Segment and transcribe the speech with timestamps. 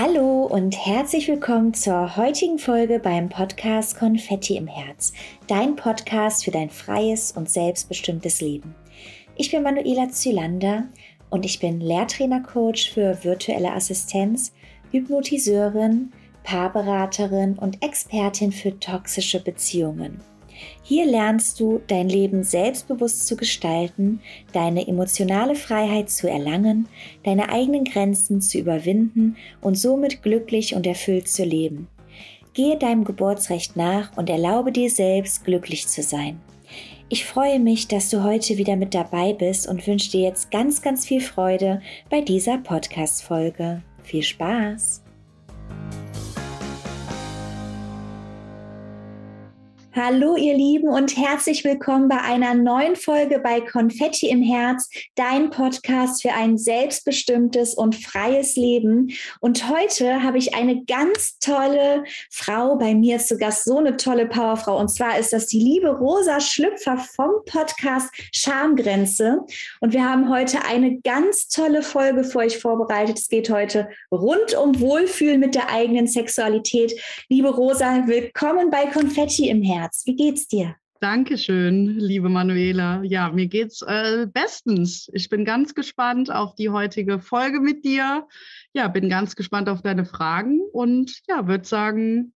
[0.00, 5.12] Hallo und herzlich willkommen zur heutigen Folge beim Podcast Konfetti im Herz,
[5.48, 8.76] dein Podcast für dein freies und selbstbestimmtes Leben.
[9.34, 10.84] Ich bin Manuela Zylander
[11.30, 14.52] und ich bin Lehrtrainer-Coach für virtuelle Assistenz,
[14.92, 16.12] Hypnotiseurin,
[16.44, 20.20] Paarberaterin und Expertin für toxische Beziehungen.
[20.82, 24.20] Hier lernst du, dein Leben selbstbewusst zu gestalten,
[24.52, 26.88] deine emotionale Freiheit zu erlangen,
[27.24, 31.88] deine eigenen Grenzen zu überwinden und somit glücklich und erfüllt zu leben.
[32.54, 36.40] Gehe deinem Geburtsrecht nach und erlaube dir selbst, glücklich zu sein.
[37.10, 40.82] Ich freue mich, dass du heute wieder mit dabei bist und wünsche dir jetzt ganz,
[40.82, 41.80] ganz viel Freude
[42.10, 43.82] bei dieser Podcast-Folge.
[44.02, 45.02] Viel Spaß!
[50.00, 55.50] Hallo ihr Lieben und herzlich willkommen bei einer neuen Folge bei Konfetti im Herz, dein
[55.50, 59.10] Podcast für ein selbstbestimmtes und freies Leben.
[59.40, 64.26] Und heute habe ich eine ganz tolle Frau bei mir zu Gast, so eine tolle
[64.26, 64.78] Powerfrau.
[64.78, 69.40] Und zwar ist das die liebe Rosa Schlüpfer vom Podcast Schamgrenze.
[69.80, 73.18] Und wir haben heute eine ganz tolle Folge für euch vorbereitet.
[73.18, 76.92] Es geht heute rund um Wohlfühlen mit der eigenen Sexualität.
[77.28, 79.87] Liebe Rosa, willkommen bei Konfetti im Herz.
[79.88, 80.02] Herz.
[80.04, 80.76] Wie geht's dir?
[81.00, 83.02] Dankeschön, liebe Manuela.
[83.04, 85.08] Ja, mir geht's äh, bestens.
[85.14, 88.26] Ich bin ganz gespannt auf die heutige Folge mit dir.
[88.74, 92.34] Ja, bin ganz gespannt auf deine Fragen und ja, würde sagen,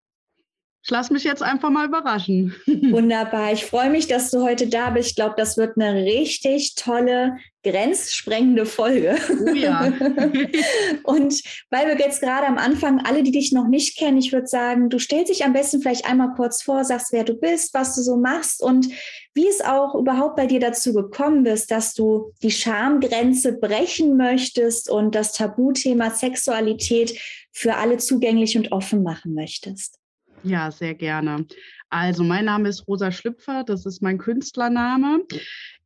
[0.83, 2.55] ich lasse mich jetzt einfach mal überraschen.
[2.67, 3.53] Wunderbar.
[3.53, 5.11] Ich freue mich, dass du heute da bist.
[5.11, 9.17] Ich glaube, das wird eine richtig tolle, grenzsprengende Folge.
[9.47, 9.92] Oh ja.
[11.03, 14.47] und weil wir jetzt gerade am Anfang, alle, die dich noch nicht kennen, ich würde
[14.47, 17.94] sagen, du stellst dich am besten vielleicht einmal kurz vor, sagst, wer du bist, was
[17.94, 18.89] du so machst und
[19.34, 24.88] wie es auch überhaupt bei dir dazu gekommen ist, dass du die Schamgrenze brechen möchtest
[24.88, 27.21] und das Tabuthema Sexualität
[27.53, 30.00] für alle zugänglich und offen machen möchtest.
[30.43, 31.47] Ja, sehr gerne.
[31.91, 35.25] Also, mein Name ist Rosa Schlüpfer, das ist mein Künstlername.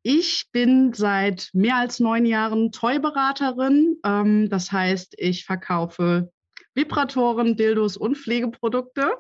[0.03, 3.97] Ich bin seit mehr als neun Jahren Toy-Beraterin.
[4.05, 6.31] Ähm, das heißt, ich verkaufe
[6.75, 9.15] Vibratoren, Dildos und Pflegeprodukte.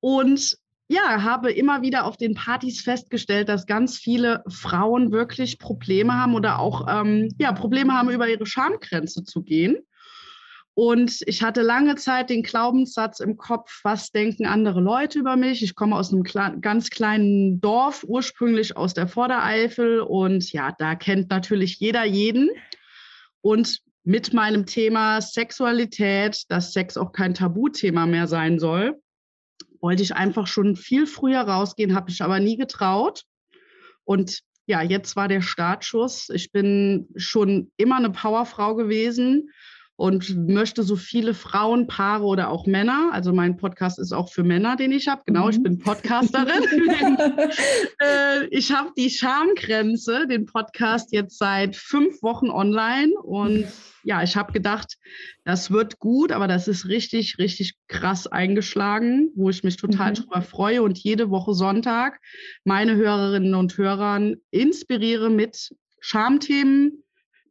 [0.00, 0.56] Und
[0.88, 6.34] ja, habe immer wieder auf den Partys festgestellt, dass ganz viele Frauen wirklich Probleme haben
[6.34, 9.76] oder auch ähm, ja, Probleme haben, über ihre Schamgrenze zu gehen.
[10.78, 15.62] Und ich hatte lange Zeit den Glaubenssatz im Kopf, was denken andere Leute über mich?
[15.62, 16.22] Ich komme aus einem
[16.60, 20.00] ganz kleinen Dorf, ursprünglich aus der Vordereifel.
[20.00, 22.50] Und ja, da kennt natürlich jeder jeden.
[23.40, 29.00] Und mit meinem Thema Sexualität, dass Sex auch kein Tabuthema mehr sein soll,
[29.80, 33.22] wollte ich einfach schon viel früher rausgehen, habe ich aber nie getraut.
[34.04, 36.28] Und ja, jetzt war der Startschuss.
[36.28, 39.48] Ich bin schon immer eine Powerfrau gewesen
[39.96, 44.44] und möchte so viele Frauen, Paare oder auch Männer, also mein Podcast ist auch für
[44.44, 45.50] Männer, den ich habe, genau, mhm.
[45.50, 46.62] ich bin Podcasterin.
[48.00, 53.66] äh, ich habe die Schamgrenze, den Podcast jetzt seit fünf Wochen online und
[54.04, 54.98] ja, ich habe gedacht,
[55.44, 60.14] das wird gut, aber das ist richtig, richtig krass eingeschlagen, wo ich mich total mhm.
[60.14, 62.20] drüber freue und jede Woche Sonntag
[62.64, 67.02] meine Hörerinnen und Hörer inspiriere mit Schamthemen,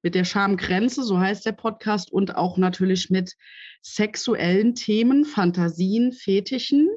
[0.05, 3.33] mit der Schamgrenze, so heißt der Podcast, und auch natürlich mit
[3.81, 6.88] sexuellen Themen, Fantasien, Fetischen,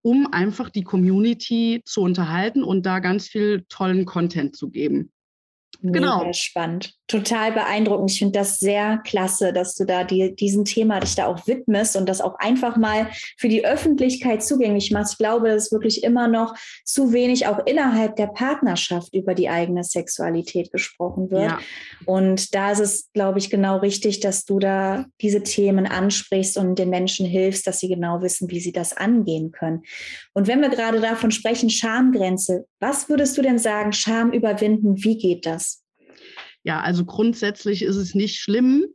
[0.00, 5.12] um einfach die Community zu unterhalten und da ganz viel tollen Content zu geben.
[5.82, 6.18] Genau.
[6.18, 6.94] Mega spannend.
[7.06, 8.10] Total beeindruckend.
[8.10, 11.96] Ich finde das sehr klasse, dass du da die, diesem Thema dich da auch widmest
[11.96, 13.08] und das auch einfach mal
[13.38, 15.14] für die Öffentlichkeit zugänglich machst.
[15.14, 16.54] Ich glaube, dass wirklich immer noch
[16.84, 21.50] zu wenig auch innerhalb der Partnerschaft über die eigene Sexualität gesprochen wird.
[21.50, 21.58] Ja.
[22.04, 26.78] Und da ist es, glaube ich, genau richtig, dass du da diese Themen ansprichst und
[26.78, 29.82] den Menschen hilfst, dass sie genau wissen, wie sie das angehen können.
[30.34, 35.16] Und wenn wir gerade davon sprechen, Schamgrenze, was würdest du denn sagen, Scham überwinden, wie
[35.16, 35.69] geht das?
[36.62, 38.86] Ja, also grundsätzlich ist es nicht schlimm,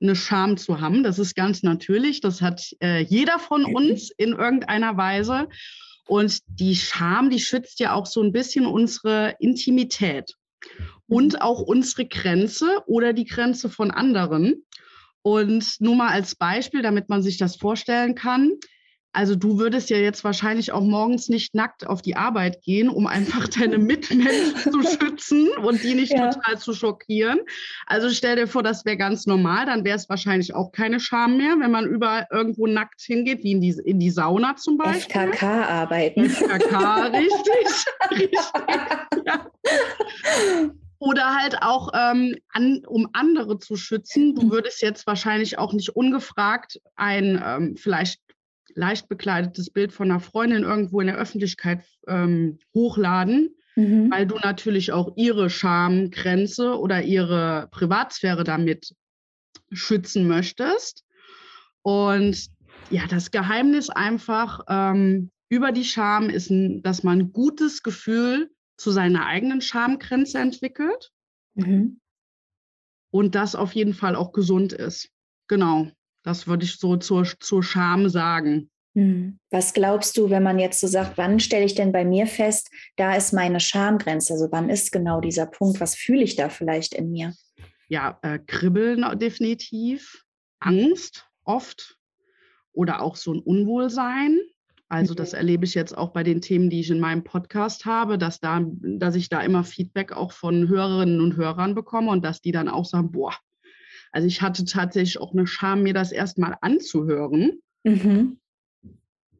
[0.00, 1.02] eine Scham zu haben.
[1.02, 2.20] Das ist ganz natürlich.
[2.20, 5.48] Das hat äh, jeder von uns in irgendeiner Weise.
[6.06, 10.34] Und die Scham, die schützt ja auch so ein bisschen unsere Intimität
[11.08, 11.38] und mhm.
[11.40, 14.64] auch unsere Grenze oder die Grenze von anderen.
[15.22, 18.52] Und nur mal als Beispiel, damit man sich das vorstellen kann.
[19.16, 23.06] Also du würdest ja jetzt wahrscheinlich auch morgens nicht nackt auf die Arbeit gehen, um
[23.06, 26.30] einfach deine Mitmenschen zu schützen und die nicht ja.
[26.30, 27.40] total zu schockieren.
[27.86, 31.38] Also stell dir vor, das wäre ganz normal, dann wäre es wahrscheinlich auch keine Scham
[31.38, 35.22] mehr, wenn man überall irgendwo nackt hingeht, wie in die, in die Sauna zum Beispiel.
[35.22, 36.28] FKK arbeiten.
[36.28, 37.86] FKK, richtig.
[38.10, 38.38] richtig
[39.24, 39.46] ja.
[40.98, 44.34] Oder halt auch, ähm, an, um andere zu schützen.
[44.34, 48.25] Du würdest jetzt wahrscheinlich auch nicht ungefragt ein ähm, vielleicht
[48.76, 54.10] leicht bekleidetes Bild von einer Freundin irgendwo in der Öffentlichkeit ähm, hochladen, mhm.
[54.10, 58.94] weil du natürlich auch ihre Schamgrenze oder ihre Privatsphäre damit
[59.72, 61.04] schützen möchtest.
[61.82, 62.48] Und
[62.90, 66.52] ja, das Geheimnis einfach ähm, über die Scham ist,
[66.82, 71.12] dass man ein gutes Gefühl zu seiner eigenen Schamgrenze entwickelt
[71.54, 72.00] mhm.
[73.10, 75.08] und das auf jeden Fall auch gesund ist.
[75.48, 75.90] Genau,
[76.26, 78.68] das würde ich so zur, zur Scham sagen.
[78.94, 79.38] Mhm.
[79.50, 82.68] Was glaubst du, wenn man jetzt so sagt, wann stelle ich denn bei mir fest,
[82.96, 84.32] da ist meine Schamgrenze?
[84.32, 85.80] Also wann ist genau dieser Punkt?
[85.80, 87.32] Was fühle ich da vielleicht in mir?
[87.88, 90.24] Ja, äh, Kribbeln definitiv,
[90.58, 91.96] Angst oft
[92.72, 94.40] oder auch so ein Unwohlsein.
[94.88, 95.38] Also das mhm.
[95.38, 98.64] erlebe ich jetzt auch bei den Themen, die ich in meinem Podcast habe, dass, da,
[98.64, 102.68] dass ich da immer Feedback auch von Hörerinnen und Hörern bekomme und dass die dann
[102.68, 103.34] auch sagen, boah,
[104.16, 108.38] also ich hatte tatsächlich auch eine Scham, mir das erstmal anzuhören, mhm.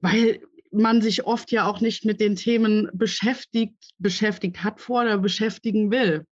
[0.03, 0.41] weil
[0.71, 5.91] man sich oft ja auch nicht mit den Themen beschäftigt, beschäftigt hat vor oder beschäftigen
[5.91, 6.27] will.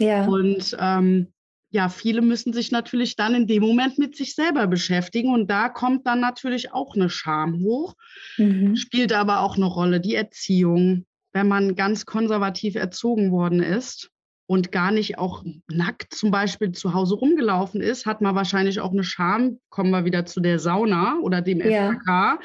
[0.00, 0.26] Ja.
[0.26, 1.28] Und ähm,
[1.70, 5.68] ja, viele müssen sich natürlich dann in dem Moment mit sich selber beschäftigen und da
[5.68, 7.94] kommt dann natürlich auch eine Scham hoch,
[8.38, 8.74] mhm.
[8.74, 11.06] spielt aber auch eine Rolle, die Erziehung.
[11.32, 14.10] Wenn man ganz konservativ erzogen worden ist
[14.46, 18.92] und gar nicht auch nackt zum Beispiel zu Hause rumgelaufen ist, hat man wahrscheinlich auch
[18.92, 21.92] eine Scham, kommen wir wieder zu der Sauna oder dem ja.
[21.92, 22.40] FKK,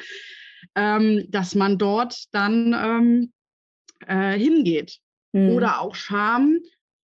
[0.76, 3.32] ähm, dass man dort dann ähm,
[4.06, 4.98] äh, hingeht.
[5.32, 5.50] Mhm.
[5.50, 6.58] Oder auch Scham,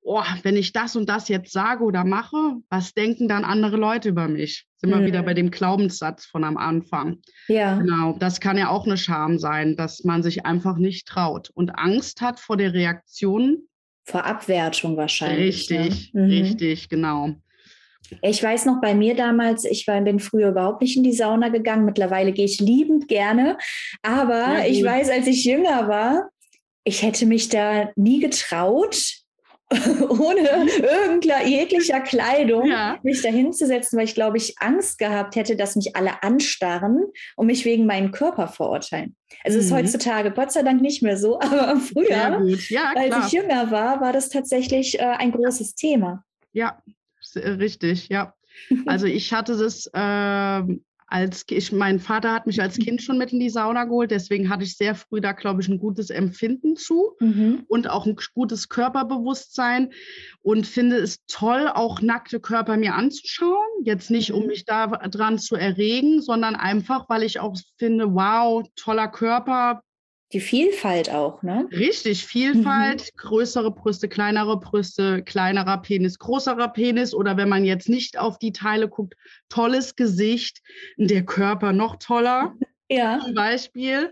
[0.01, 4.09] oh, wenn ich das und das jetzt sage oder mache, was denken dann andere Leute
[4.09, 4.65] über mich?
[4.77, 5.05] Sind wir mhm.
[5.05, 7.19] wieder bei dem Glaubenssatz von am Anfang.
[7.47, 7.77] Ja.
[7.77, 11.77] Genau, das kann ja auch eine Scham sein, dass man sich einfach nicht traut und
[11.77, 13.67] Angst hat vor der Reaktion.
[14.07, 15.69] Vor Abwertung wahrscheinlich.
[15.69, 16.21] Richtig, ne?
[16.21, 16.30] mhm.
[16.30, 17.36] richtig, genau.
[18.21, 21.50] Ich weiß noch bei mir damals, ich war, bin früher überhaupt nicht in die Sauna
[21.50, 21.83] gegangen.
[21.83, 23.57] Mittlerweile gehe ich liebend gerne.
[24.01, 26.30] Aber ja, ich weiß, als ich jünger war,
[26.86, 29.16] ich hätte mich da nie getraut,
[30.09, 32.99] ohne irgendeiner jeglicher Kleidung ja.
[33.03, 37.05] mich da hinzusetzen, weil ich glaube, ich Angst gehabt hätte, dass mich alle anstarren
[37.35, 39.15] und mich wegen meinem Körper verurteilen.
[39.43, 39.63] Also mhm.
[39.65, 43.99] ist heutzutage Gott sei Dank nicht mehr so, aber früher, ja, als ich jünger war,
[43.99, 46.23] war das tatsächlich äh, ein großes Thema.
[46.53, 46.81] Ja,
[47.35, 48.33] richtig, ja.
[48.85, 50.77] Also ich hatte das äh,
[51.07, 54.50] als ich, mein Vater hat mich als Kind schon mit in die Sauna geholt, deswegen
[54.50, 57.63] hatte ich sehr früh da, glaube ich, ein gutes Empfinden zu mhm.
[57.68, 59.94] und auch ein gutes Körperbewusstsein
[60.42, 63.68] und finde es toll, auch nackte Körper mir anzuschauen.
[63.83, 64.48] Jetzt nicht, um mhm.
[64.48, 69.81] mich da dran zu erregen, sondern einfach, weil ich auch finde, wow, toller Körper,
[70.33, 71.68] die Vielfalt auch, ne?
[71.71, 73.18] Richtig, Vielfalt, mhm.
[73.18, 78.51] größere Brüste, kleinere Brüste, kleinerer Penis, größerer Penis oder wenn man jetzt nicht auf die
[78.51, 79.15] Teile guckt,
[79.47, 80.62] tolles Gesicht,
[80.97, 82.56] der Körper noch toller,
[82.89, 83.19] ja.
[83.24, 84.12] zum Beispiel.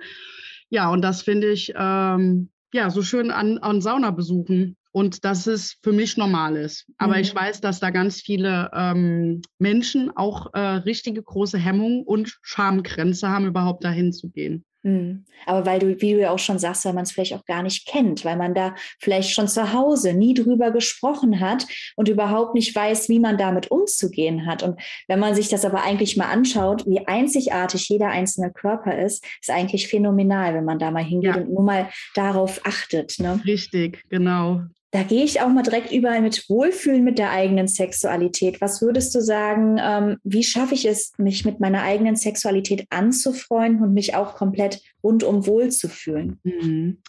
[0.70, 5.78] Ja, und das finde ich ähm, ja so schön an, an Saunabesuchen und dass es
[5.84, 6.86] für mich normal ist.
[6.98, 7.22] Aber mhm.
[7.22, 13.28] ich weiß, dass da ganz viele ähm, Menschen auch äh, richtige große Hemmungen und Schamgrenze
[13.28, 14.64] haben, überhaupt dahin zu gehen.
[14.86, 15.26] Hm.
[15.48, 17.64] Aber weil du, wie du ja auch schon sagst, weil man es vielleicht auch gar
[17.64, 21.66] nicht kennt, weil man da vielleicht schon zu Hause nie drüber gesprochen hat
[21.96, 24.62] und überhaupt nicht weiß, wie man damit umzugehen hat.
[24.62, 29.26] Und wenn man sich das aber eigentlich mal anschaut, wie einzigartig jeder einzelne Körper ist,
[29.42, 31.42] ist eigentlich phänomenal, wenn man da mal hingeht ja.
[31.42, 33.16] und nur mal darauf achtet.
[33.18, 33.42] Ne?
[33.44, 34.62] Richtig, genau.
[34.96, 38.62] Da gehe ich auch mal direkt überall mit Wohlfühlen mit der eigenen Sexualität.
[38.62, 43.84] Was würdest du sagen, ähm, wie schaffe ich es, mich mit meiner eigenen Sexualität anzufreunden
[43.84, 46.40] und mich auch komplett rundum wohl zu fühlen?
[46.44, 47.00] Mhm.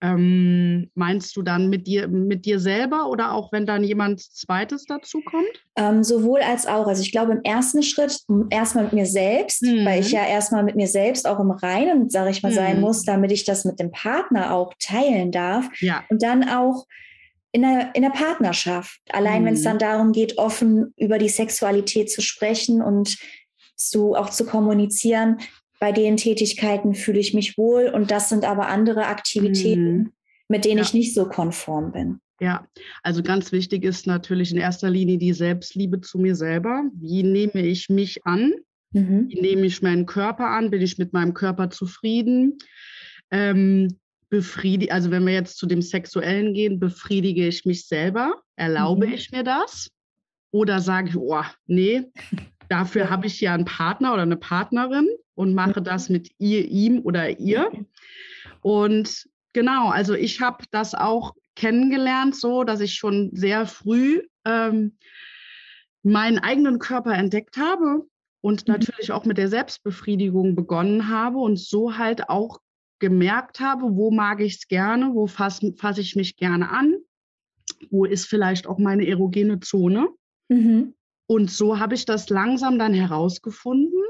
[0.00, 4.86] Ähm, meinst du dann mit dir, mit dir selber oder auch wenn dann jemand Zweites
[4.86, 5.66] dazu kommt?
[5.76, 6.86] Ähm, sowohl als auch.
[6.86, 9.84] Also ich glaube im ersten Schritt erstmal mit mir selbst, mhm.
[9.84, 12.56] weil ich ja erstmal mit mir selbst auch im Reinen, sage ich mal, mhm.
[12.56, 15.68] sein muss, damit ich das mit dem Partner auch teilen darf.
[15.82, 16.04] Ja.
[16.08, 16.86] Und dann auch
[17.52, 19.00] in der, in der Partnerschaft.
[19.10, 19.46] Allein mhm.
[19.46, 23.16] wenn es dann darum geht, offen über die Sexualität zu sprechen und
[23.76, 25.38] zu, auch zu kommunizieren,
[25.80, 30.12] bei den Tätigkeiten fühle ich mich wohl und das sind aber andere Aktivitäten, mhm.
[30.48, 30.82] mit denen ja.
[30.82, 32.20] ich nicht so konform bin.
[32.40, 32.68] Ja,
[33.02, 36.84] also ganz wichtig ist natürlich in erster Linie die Selbstliebe zu mir selber.
[36.94, 38.52] Wie nehme ich mich an?
[38.92, 39.28] Mhm.
[39.28, 40.70] Wie nehme ich meinen Körper an?
[40.70, 42.58] Bin ich mit meinem Körper zufrieden?
[43.30, 43.98] Ähm,
[44.30, 48.42] befriedige, also wenn wir jetzt zu dem Sexuellen gehen, befriedige ich mich selber?
[48.56, 49.12] Erlaube mhm.
[49.12, 49.90] ich mir das?
[50.50, 52.04] Oder sage ich, oh, nee,
[52.68, 57.00] dafür habe ich ja einen Partner oder eine Partnerin und mache das mit ihr, ihm
[57.00, 57.70] oder ihr.
[58.60, 64.96] Und genau, also ich habe das auch kennengelernt, so dass ich schon sehr früh ähm,
[66.02, 68.06] meinen eigenen Körper entdeckt habe
[68.40, 68.74] und mhm.
[68.74, 72.60] natürlich auch mit der Selbstbefriedigung begonnen habe und so halt auch
[72.98, 76.96] gemerkt habe, wo mag ich es gerne, wo fasse fass ich mich gerne an,
[77.90, 80.08] wo ist vielleicht auch meine erogene Zone.
[80.48, 80.94] Mhm.
[81.26, 84.02] Und so habe ich das langsam dann herausgefunden,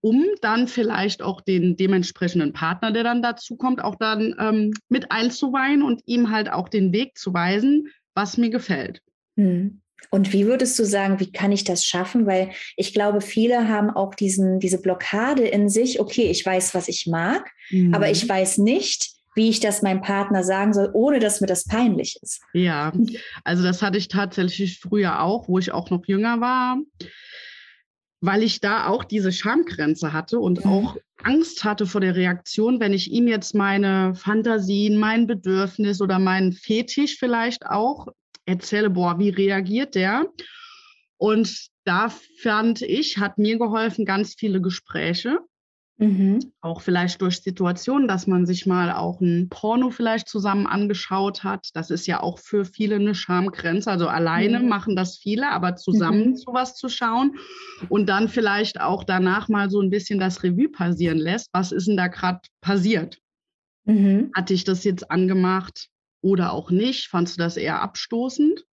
[0.00, 5.12] um dann vielleicht auch den dementsprechenden Partner, der dann dazu kommt, auch dann ähm, mit
[5.12, 9.02] einzuweihen und ihm halt auch den Weg zu weisen, was mir gefällt.
[9.36, 9.81] Mhm.
[10.10, 12.26] Und wie würdest du sagen, wie kann ich das schaffen?
[12.26, 16.88] Weil ich glaube, viele haben auch diesen, diese Blockade in sich, okay, ich weiß, was
[16.88, 17.94] ich mag, mhm.
[17.94, 21.64] aber ich weiß nicht, wie ich das meinem Partner sagen soll, ohne dass mir das
[21.64, 22.42] peinlich ist.
[22.52, 22.92] Ja,
[23.44, 26.78] also das hatte ich tatsächlich früher auch, wo ich auch noch jünger war,
[28.20, 30.70] weil ich da auch diese Schamgrenze hatte und mhm.
[30.70, 36.18] auch Angst hatte vor der Reaktion, wenn ich ihm jetzt meine Fantasien, mein Bedürfnis oder
[36.18, 38.08] meinen Fetisch vielleicht auch
[38.46, 40.26] erzähle, boah, wie reagiert der?
[41.16, 45.38] Und da fand ich, hat mir geholfen, ganz viele Gespräche.
[45.98, 46.40] Mhm.
[46.60, 51.68] Auch vielleicht durch Situationen, dass man sich mal auch ein Porno vielleicht zusammen angeschaut hat.
[51.74, 53.90] Das ist ja auch für viele eine Schamgrenze.
[53.90, 54.68] Also alleine mhm.
[54.68, 56.36] machen das viele, aber zusammen mhm.
[56.36, 57.36] sowas zu schauen
[57.88, 61.48] und dann vielleicht auch danach mal so ein bisschen das Revue passieren lässt.
[61.52, 63.18] Was ist denn da gerade passiert?
[63.84, 64.30] Mhm.
[64.34, 65.88] Hatte ich das jetzt angemacht?
[66.22, 67.08] Oder auch nicht?
[67.08, 68.64] Fandst du das eher abstoßend?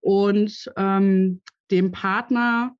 [0.00, 1.40] Und ähm,
[1.70, 2.76] dem Partner,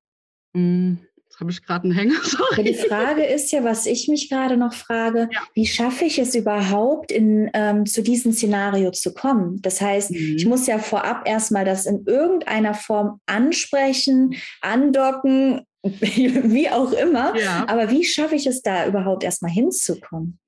[0.53, 0.99] mh, hm,
[1.35, 2.19] jetzt habe ich gerade einen Hänger.
[2.23, 2.63] Sorry.
[2.63, 5.41] Die Frage ist ja, was ich mich gerade noch frage, ja.
[5.53, 9.61] wie schaffe ich es überhaupt, in, ähm, zu diesem Szenario zu kommen?
[9.61, 10.35] Das heißt, mhm.
[10.37, 17.35] ich muss ja vorab erstmal das in irgendeiner Form ansprechen, andocken, wie auch immer.
[17.37, 17.65] Ja.
[17.67, 20.39] Aber wie schaffe ich es da überhaupt erstmal hinzukommen?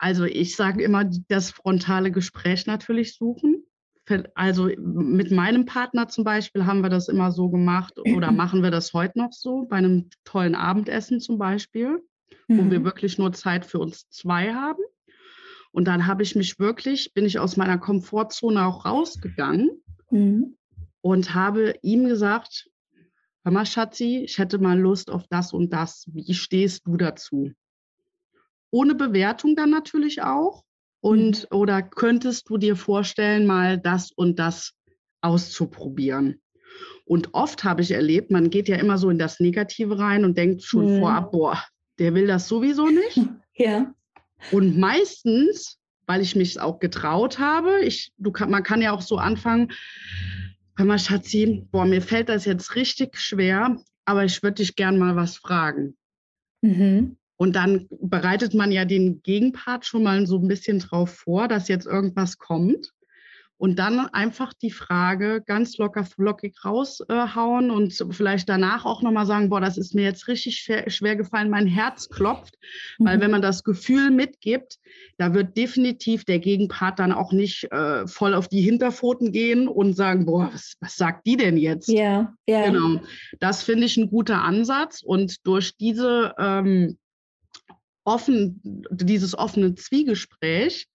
[0.00, 3.64] Also ich sage immer, das frontale Gespräch natürlich suchen.
[4.34, 8.70] Also mit meinem Partner zum Beispiel haben wir das immer so gemacht oder machen wir
[8.70, 12.02] das heute noch so, bei einem tollen Abendessen zum Beispiel,
[12.48, 12.58] mhm.
[12.58, 12.84] wo wir mhm.
[12.84, 14.82] wirklich nur Zeit für uns zwei haben.
[15.70, 20.56] Und dann habe ich mich wirklich, bin ich aus meiner Komfortzone auch rausgegangen mhm.
[21.02, 22.70] und habe ihm gesagt,
[23.44, 26.06] hör mal, Schatzi, ich hätte mal Lust auf das und das.
[26.10, 27.52] Wie stehst du dazu?
[28.70, 30.64] Ohne Bewertung dann natürlich auch.
[31.00, 31.56] Und mhm.
[31.56, 34.72] oder könntest du dir vorstellen, mal das und das
[35.22, 36.40] auszuprobieren?
[37.04, 40.38] Und oft habe ich erlebt, man geht ja immer so in das Negative rein und
[40.38, 41.00] denkt schon mhm.
[41.00, 41.60] vorab, boah,
[41.98, 43.20] der will das sowieso nicht.
[43.56, 43.92] Ja.
[44.52, 49.02] Und meistens, weil ich mich auch getraut habe, ich, du kann, man kann ja auch
[49.02, 49.70] so anfangen,
[50.78, 54.98] hör mal, Schatzi, boah, mir fällt das jetzt richtig schwer, aber ich würde dich gern
[54.98, 55.94] mal was fragen.
[56.62, 57.18] Mhm.
[57.40, 61.68] Und dann bereitet man ja den Gegenpart schon mal so ein bisschen drauf vor, dass
[61.68, 62.92] jetzt irgendwas kommt.
[63.56, 69.48] Und dann einfach die Frage ganz locker flockig raushauen und vielleicht danach auch nochmal sagen,
[69.48, 72.58] boah, das ist mir jetzt richtig schwer, schwer gefallen, mein Herz klopft.
[72.98, 73.06] Mhm.
[73.06, 74.78] Weil wenn man das Gefühl mitgibt,
[75.16, 79.94] da wird definitiv der Gegenpart dann auch nicht äh, voll auf die Hinterpfoten gehen und
[79.94, 81.88] sagen, boah, was, was sagt die denn jetzt?
[81.88, 82.66] Ja, ja.
[82.66, 83.00] Genau.
[83.38, 85.02] Das finde ich ein guter Ansatz.
[85.02, 86.98] Und durch diese ähm,
[88.10, 90.88] offen, dieses offene Zwiegespräch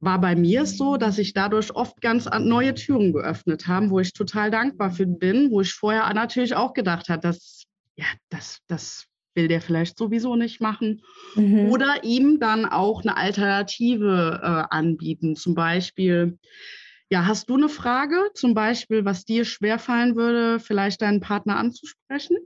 [0.00, 4.12] war bei mir so, dass ich dadurch oft ganz neue Türen geöffnet habe, wo ich
[4.12, 9.06] total dankbar für bin, wo ich vorher natürlich auch gedacht habe, dass, ja, das, das
[9.34, 11.02] will der vielleicht sowieso nicht machen.
[11.36, 11.66] Mhm.
[11.70, 15.36] Oder ihm dann auch eine Alternative äh, anbieten.
[15.36, 16.38] Zum Beispiel,
[17.08, 22.36] ja, hast du eine Frage, zum Beispiel, was dir schwerfallen würde, vielleicht deinen Partner anzusprechen?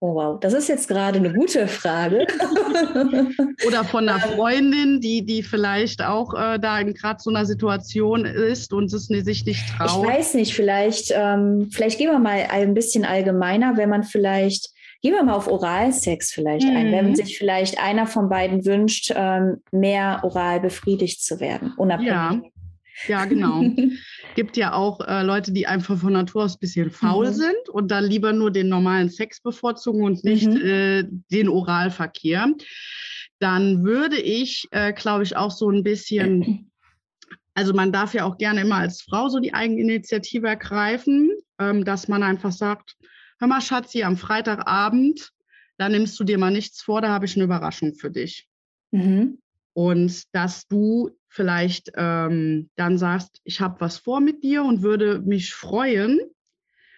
[0.00, 2.26] Oh wow, das ist jetzt gerade eine gute Frage.
[3.66, 4.34] Oder von einer ähm.
[4.34, 9.06] Freundin, die, die vielleicht auch äh, da in gerade so einer Situation ist und es
[9.06, 10.04] sich nicht traut.
[10.04, 14.70] Ich weiß nicht, vielleicht, ähm, vielleicht gehen wir mal ein bisschen allgemeiner, wenn man vielleicht,
[15.00, 16.76] gehen wir mal auf Oralsex vielleicht mhm.
[16.76, 17.14] ein, wenn mhm.
[17.14, 22.10] sich vielleicht einer von beiden wünscht, ähm, mehr oral befriedigt zu werden, unabhängig.
[22.12, 22.42] Ja.
[23.08, 23.62] Ja, genau.
[24.36, 27.32] Gibt ja auch äh, Leute, die einfach von Natur aus ein bisschen faul mhm.
[27.32, 30.60] sind und dann lieber nur den normalen Sex bevorzugen und nicht mhm.
[30.60, 32.52] äh, den Oralverkehr.
[33.38, 36.70] Dann würde ich, äh, glaube ich, auch so ein bisschen,
[37.54, 42.06] also man darf ja auch gerne immer als Frau so die Eigeninitiative ergreifen, ähm, dass
[42.06, 42.94] man einfach sagt,
[43.38, 45.30] hör mal, Schatzi, am Freitagabend,
[45.78, 48.46] da nimmst du dir mal nichts vor, da habe ich eine Überraschung für dich.
[48.90, 49.38] Mhm.
[49.72, 55.20] Und dass du vielleicht ähm, dann sagst, ich habe was vor mit dir und würde
[55.20, 56.18] mich freuen,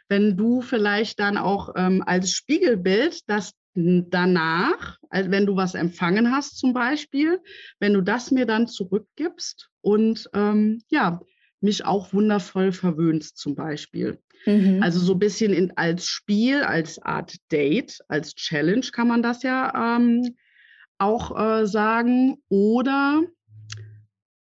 [0.09, 6.33] wenn du vielleicht dann auch ähm, als Spiegelbild das danach, also wenn du was empfangen
[6.33, 7.41] hast zum Beispiel,
[7.79, 11.21] wenn du das mir dann zurückgibst und ähm, ja,
[11.61, 14.19] mich auch wundervoll verwöhnst zum Beispiel.
[14.47, 14.83] Mhm.
[14.83, 19.43] Also so ein bisschen in, als Spiel, als Art Date, als Challenge kann man das
[19.43, 20.37] ja ähm,
[20.99, 22.39] auch äh, sagen.
[22.49, 23.23] Oder,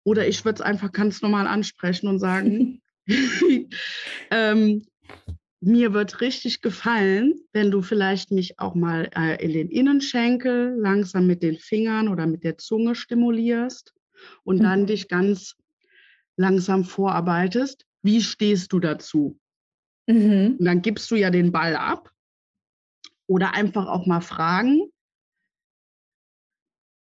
[0.06, 2.80] oder ich würde es einfach ganz normal ansprechen und sagen,
[4.30, 4.86] ähm,
[5.60, 11.26] mir wird richtig gefallen, wenn du vielleicht mich auch mal äh, in den Innenschenkel langsam
[11.26, 13.94] mit den Fingern oder mit der Zunge stimulierst
[14.44, 14.62] und mhm.
[14.62, 15.56] dann dich ganz
[16.36, 17.84] langsam vorarbeitest.
[18.02, 19.40] Wie stehst du dazu?
[20.06, 20.54] Mhm.
[20.60, 22.12] Und dann gibst du ja den Ball ab
[23.26, 24.85] oder einfach auch mal fragen,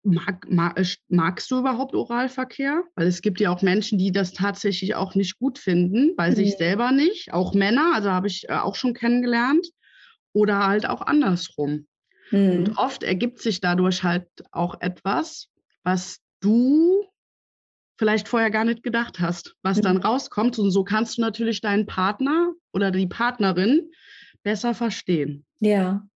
[0.04, 2.84] Mag, mag, magst du überhaupt Oralverkehr?
[2.94, 6.34] Weil es gibt ja auch Menschen, die das tatsächlich auch nicht gut finden, bei mhm.
[6.34, 7.32] sich selber nicht.
[7.32, 9.66] Auch Männer, also habe ich äh, auch schon kennengelernt.
[10.32, 11.86] Oder halt auch andersrum.
[12.30, 12.50] Mhm.
[12.50, 15.48] Und oft ergibt sich dadurch halt auch etwas,
[15.82, 17.04] was du
[17.98, 19.82] vielleicht vorher gar nicht gedacht hast, was mhm.
[19.82, 20.58] dann rauskommt.
[20.58, 23.90] Und so kannst du natürlich deinen Partner oder die Partnerin
[24.42, 25.44] besser verstehen.
[25.60, 26.06] Ja,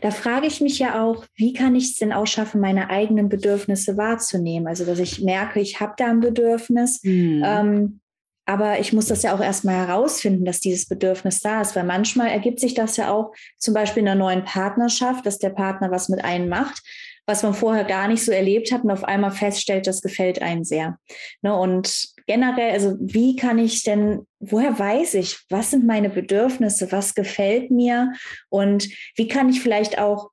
[0.00, 3.28] da frage ich mich ja auch, wie kann ich es denn auch schaffen, meine eigenen
[3.28, 4.66] Bedürfnisse wahrzunehmen?
[4.66, 7.42] Also, dass ich merke, ich habe da ein Bedürfnis, mhm.
[7.44, 8.00] ähm,
[8.44, 12.28] aber ich muss das ja auch erstmal herausfinden, dass dieses Bedürfnis da ist, weil manchmal
[12.28, 16.08] ergibt sich das ja auch zum Beispiel in einer neuen Partnerschaft, dass der Partner was
[16.08, 16.82] mit einem macht
[17.26, 20.64] was man vorher gar nicht so erlebt hat und auf einmal feststellt, das gefällt einem
[20.64, 20.98] sehr.
[21.40, 21.54] Ne?
[21.54, 27.14] Und generell, also wie kann ich denn, woher weiß ich, was sind meine Bedürfnisse, was
[27.14, 28.12] gefällt mir
[28.48, 30.30] und wie kann ich vielleicht auch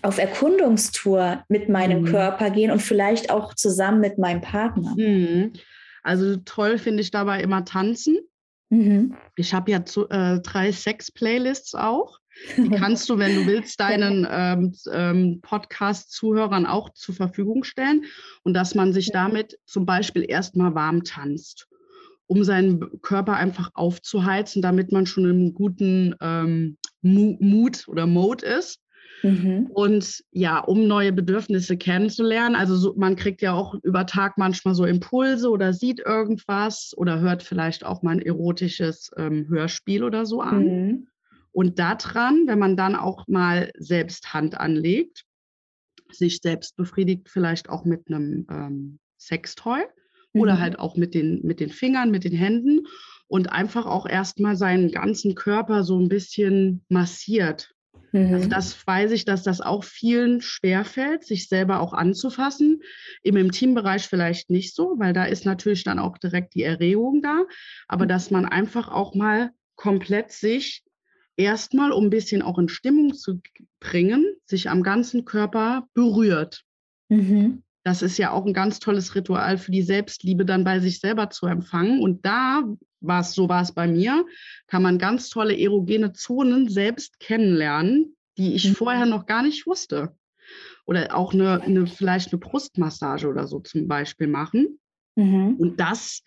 [0.00, 2.06] auf Erkundungstour mit meinem mhm.
[2.06, 4.94] Körper gehen und vielleicht auch zusammen mit meinem Partner.
[4.96, 5.52] Mhm.
[6.02, 8.18] Also toll finde ich dabei immer tanzen.
[8.70, 9.14] Mhm.
[9.36, 12.18] Ich habe ja zu, äh, drei Sex-Playlists auch.
[12.56, 18.04] Die kannst du, wenn du willst, deinen ähm, ähm, Podcast-Zuhörern auch zur Verfügung stellen
[18.42, 21.68] und dass man sich damit zum Beispiel erstmal warm tanzt,
[22.26, 28.80] um seinen Körper einfach aufzuheizen, damit man schon im guten ähm, Mut oder Mode ist.
[29.22, 29.68] Mhm.
[29.72, 32.56] Und ja, um neue Bedürfnisse kennenzulernen.
[32.56, 37.20] Also so, man kriegt ja auch über Tag manchmal so Impulse oder sieht irgendwas oder
[37.20, 40.64] hört vielleicht auch mal ein erotisches ähm, Hörspiel oder so an.
[40.64, 41.06] Mhm.
[41.52, 45.24] Und daran, wenn man dann auch mal selbst Hand anlegt,
[46.10, 49.82] sich selbst befriedigt, vielleicht auch mit einem ähm, Sextoy
[50.32, 50.40] mhm.
[50.40, 52.86] oder halt auch mit den, mit den Fingern, mit den Händen
[53.28, 57.74] und einfach auch erstmal seinen ganzen Körper so ein bisschen massiert.
[58.12, 58.34] Also mhm.
[58.34, 62.82] Also das weiß ich, dass das auch vielen schwerfällt, sich selber auch anzufassen.
[63.22, 67.44] Im Intimbereich vielleicht nicht so, weil da ist natürlich dann auch direkt die Erregung da.
[67.88, 68.08] Aber mhm.
[68.08, 70.84] dass man einfach auch mal komplett sich
[71.36, 73.40] erstmal, um ein bisschen auch in Stimmung zu
[73.80, 76.62] bringen, sich am ganzen Körper berührt.
[77.08, 77.62] Mhm.
[77.84, 81.30] Das ist ja auch ein ganz tolles Ritual für die Selbstliebe, dann bei sich selber
[81.30, 82.00] zu empfangen.
[82.00, 82.62] Und da
[83.00, 84.24] war es, so war es bei mir,
[84.68, 88.74] kann man ganz tolle erogene Zonen selbst kennenlernen, die ich mhm.
[88.74, 90.16] vorher noch gar nicht wusste.
[90.86, 94.78] Oder auch eine, eine, vielleicht eine Brustmassage oder so zum Beispiel machen.
[95.16, 95.56] Mhm.
[95.56, 96.22] Und das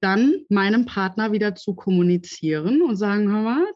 [0.00, 3.66] dann meinem Partner wieder zu kommunizieren und sagen, hör mal,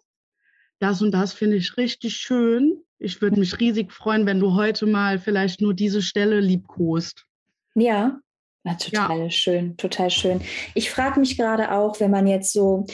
[0.80, 2.82] das und das finde ich richtig schön.
[2.98, 7.26] Ich würde mich riesig freuen, wenn du heute mal vielleicht nur diese Stelle liebkost.
[7.74, 8.20] Ja,
[8.62, 9.30] na, total ja.
[9.30, 10.40] schön, total schön.
[10.74, 12.84] Ich frage mich gerade auch, wenn man jetzt so,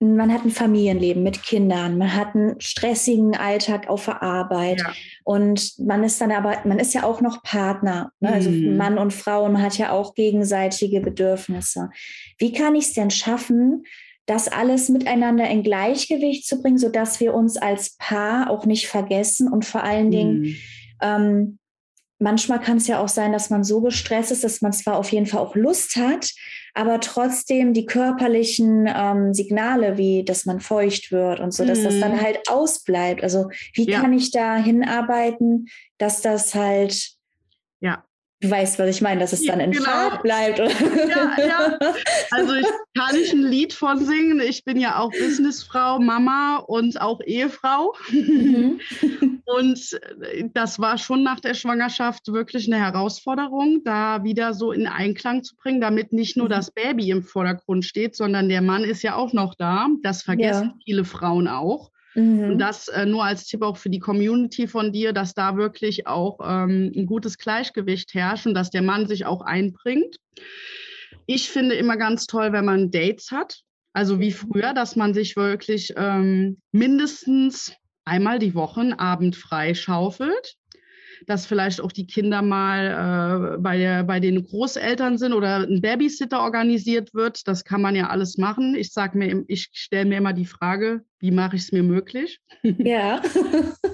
[0.00, 4.92] man hat ein Familienleben mit Kindern, man hat einen stressigen Alltag auf der Arbeit ja.
[5.22, 8.32] und man ist dann aber, man ist ja auch noch Partner, ne?
[8.32, 8.76] also mhm.
[8.76, 11.90] Mann und Frau und man hat ja auch gegenseitige Bedürfnisse.
[12.38, 13.84] Wie kann ich es denn schaffen,
[14.26, 19.52] das alles miteinander in Gleichgewicht zu bringen, sodass wir uns als Paar auch nicht vergessen
[19.52, 20.56] und vor allen Dingen, mhm.
[21.02, 21.58] ähm,
[22.18, 25.12] manchmal kann es ja auch sein, dass man so gestresst ist, dass man zwar auf
[25.12, 26.30] jeden Fall auch Lust hat,
[26.72, 32.00] aber trotzdem die körperlichen ähm, Signale, wie dass man feucht wird und so, dass das
[32.00, 32.20] dann mhm.
[32.22, 33.22] halt ausbleibt.
[33.22, 34.00] Also wie ja.
[34.00, 35.66] kann ich da hinarbeiten,
[35.98, 37.10] dass das halt
[37.80, 38.04] ja.
[38.44, 39.84] Du weißt, was ich meine, dass es dann in genau.
[39.86, 40.58] Fahrt bleibt.
[40.58, 40.66] Ja,
[41.38, 41.78] ja.
[42.30, 44.38] Also ich kann nicht ein Lied von singen.
[44.40, 47.94] Ich bin ja auch Businessfrau, Mama und auch Ehefrau.
[48.10, 48.80] Mhm.
[49.46, 54.86] Und äh, das war schon nach der Schwangerschaft wirklich eine Herausforderung, da wieder so in
[54.86, 56.52] Einklang zu bringen, damit nicht nur mhm.
[56.52, 59.88] das Baby im Vordergrund steht, sondern der Mann ist ja auch noch da.
[60.02, 60.78] Das vergessen ja.
[60.84, 61.90] viele Frauen auch.
[62.14, 62.52] Mhm.
[62.52, 66.06] Und das äh, nur als Tipp auch für die Community von dir, dass da wirklich
[66.06, 70.16] auch ähm, ein gutes Gleichgewicht herrscht und dass der Mann sich auch einbringt.
[71.26, 73.60] Ich finde immer ganz toll, wenn man Dates hat,
[73.92, 77.72] also wie früher, dass man sich wirklich ähm, mindestens
[78.04, 80.56] einmal die Woche einen Abend freischaufelt.
[81.26, 85.80] Dass vielleicht auch die Kinder mal äh, bei, der, bei den Großeltern sind oder ein
[85.80, 87.46] Babysitter organisiert wird.
[87.46, 88.74] Das kann man ja alles machen.
[88.74, 92.40] Ich sage mir, ich stelle mir immer die Frage, wie mache ich es mir möglich?
[92.78, 93.22] Ja.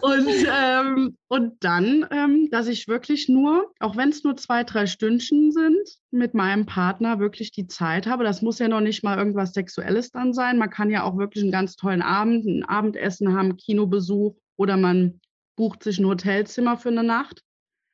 [0.00, 4.86] und, ähm, und dann, ähm, dass ich wirklich nur, auch wenn es nur zwei, drei
[4.86, 8.24] Stündchen sind, mit meinem Partner wirklich die Zeit habe.
[8.24, 10.58] Das muss ja noch nicht mal irgendwas Sexuelles dann sein.
[10.58, 15.19] Man kann ja auch wirklich einen ganz tollen Abend, ein Abendessen haben, Kinobesuch oder man
[15.60, 17.42] bucht sich ein Hotelzimmer für eine Nacht.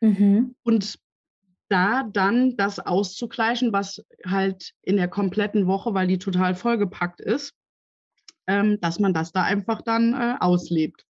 [0.00, 0.55] Mhm.
[0.62, 1.00] Und
[1.68, 7.55] da dann das auszugleichen, was halt in der kompletten Woche, weil die total vollgepackt ist,
[8.46, 11.05] ähm, dass man das da einfach dann äh, auslebt.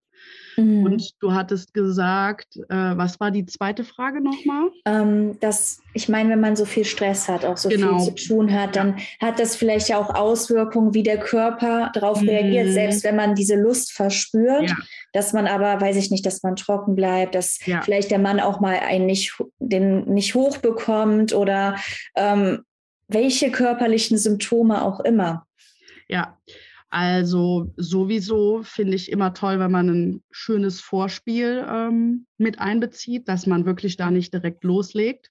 [0.57, 0.83] Mhm.
[0.83, 4.69] Und du hattest gesagt, äh, was war die zweite Frage nochmal?
[4.85, 7.99] Ähm, dass, ich meine, wenn man so viel Stress hat, auch so genau.
[7.99, 12.21] viel zu tun hat, dann hat das vielleicht ja auch Auswirkungen, wie der Körper darauf
[12.21, 12.29] mhm.
[12.29, 14.75] reagiert, selbst wenn man diese Lust verspürt, ja.
[15.13, 17.81] dass man aber, weiß ich nicht, dass man trocken bleibt, dass ja.
[17.81, 21.75] vielleicht der Mann auch mal einen nicht, den nicht hochbekommt oder
[22.15, 22.61] ähm,
[23.07, 25.45] welche körperlichen Symptome auch immer.
[26.07, 26.37] Ja,
[26.95, 33.45] also sowieso finde ich immer toll, wenn man ein schönes Vorspiel ähm, mit einbezieht, dass
[33.47, 35.29] man wirklich da nicht direkt loslegt.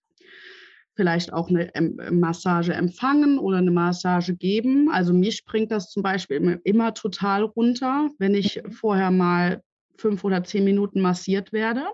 [0.95, 1.73] Vielleicht auch eine
[2.11, 4.91] Massage empfangen oder eine Massage geben.
[4.91, 8.71] Also mich bringt das zum Beispiel immer, immer total runter, wenn ich mhm.
[8.71, 9.63] vorher mal
[9.97, 11.87] fünf oder zehn Minuten massiert werde.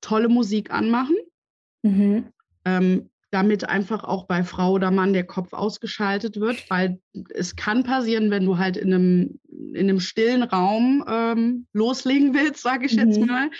[0.00, 1.16] Tolle Musik anmachen.
[1.82, 2.32] Mhm.
[2.64, 7.84] Ähm, damit einfach auch bei Frau oder Mann der Kopf ausgeschaltet wird, weil es kann
[7.84, 12.96] passieren, wenn du halt in einem, in einem stillen Raum ähm, loslegen willst, sage ich
[12.96, 12.98] mhm.
[12.98, 13.50] jetzt mal,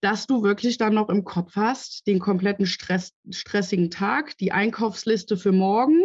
[0.00, 5.36] dass du wirklich dann noch im Kopf hast, den kompletten Stress, stressigen Tag, die Einkaufsliste
[5.36, 6.00] für morgen,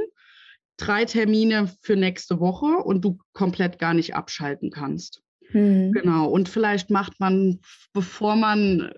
[0.78, 5.22] drei Termine für nächste Woche und du komplett gar nicht abschalten kannst.
[5.56, 5.94] Mhm.
[5.94, 6.28] Genau.
[6.28, 7.60] Und vielleicht macht man,
[7.94, 8.92] bevor man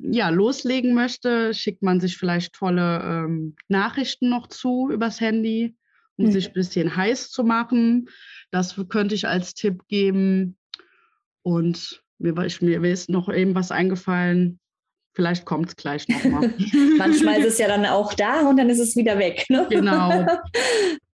[0.00, 5.76] ja loslegen möchte, schickt man sich vielleicht tolle ähm, Nachrichten noch zu übers Handy,
[6.16, 6.32] um mhm.
[6.32, 8.08] sich ein bisschen heiß zu machen.
[8.52, 10.56] Das könnte ich als Tipp geben.
[11.42, 14.60] Und mir, mir ist noch eben was eingefallen.
[15.14, 16.54] Vielleicht kommt es gleich nochmal.
[16.96, 19.46] Manchmal ist es ja dann auch da und dann ist es wieder weg.
[19.48, 19.66] Ne?
[19.68, 20.26] Genau.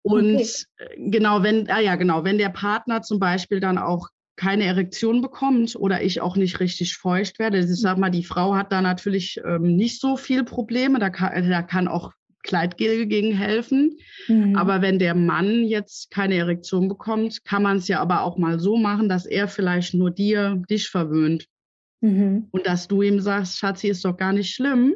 [0.07, 0.67] Und okay.
[0.99, 5.77] genau, wenn, ah ja, genau, wenn der Partner zum Beispiel dann auch keine Erektion bekommt
[5.77, 7.59] oder ich auch nicht richtig feucht werde.
[7.59, 10.99] Ich sage mal, die Frau hat da natürlich ähm, nicht so viel Probleme.
[10.99, 13.99] Da kann, da kann auch Kleidgel gegen helfen.
[14.29, 14.57] Mhm.
[14.57, 18.61] Aber wenn der Mann jetzt keine Erektion bekommt, kann man es ja aber auch mal
[18.61, 21.49] so machen, dass er vielleicht nur dir, dich verwöhnt.
[22.01, 22.49] Mhm.
[22.51, 24.95] Und dass du ihm sagst, Schatzi, ist doch gar nicht schlimm.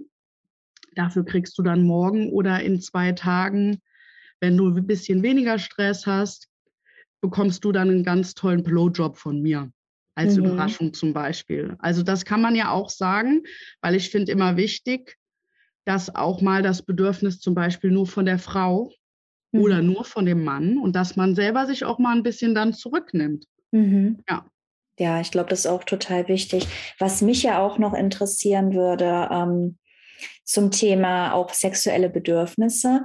[0.95, 3.81] Dafür kriegst du dann morgen oder in zwei Tagen,
[4.41, 6.48] wenn du ein bisschen weniger Stress hast,
[7.21, 9.71] bekommst du dann einen ganz tollen Blowjob von mir.
[10.15, 10.47] Als mhm.
[10.47, 11.77] Überraschung zum Beispiel.
[11.79, 13.45] Also das kann man ja auch sagen,
[13.81, 15.17] weil ich finde immer wichtig,
[15.85, 18.93] dass auch mal das Bedürfnis zum Beispiel nur von der Frau
[19.53, 19.61] mhm.
[19.61, 22.75] oder nur von dem Mann und dass man selber sich auch mal ein bisschen dann
[22.75, 23.45] zurücknimmt.
[23.71, 24.23] Mhm.
[24.29, 24.45] Ja.
[24.99, 26.67] Ja, ich glaube, das ist auch total wichtig.
[26.99, 29.79] Was mich ja auch noch interessieren würde ähm,
[30.45, 33.03] zum Thema auch sexuelle Bedürfnisse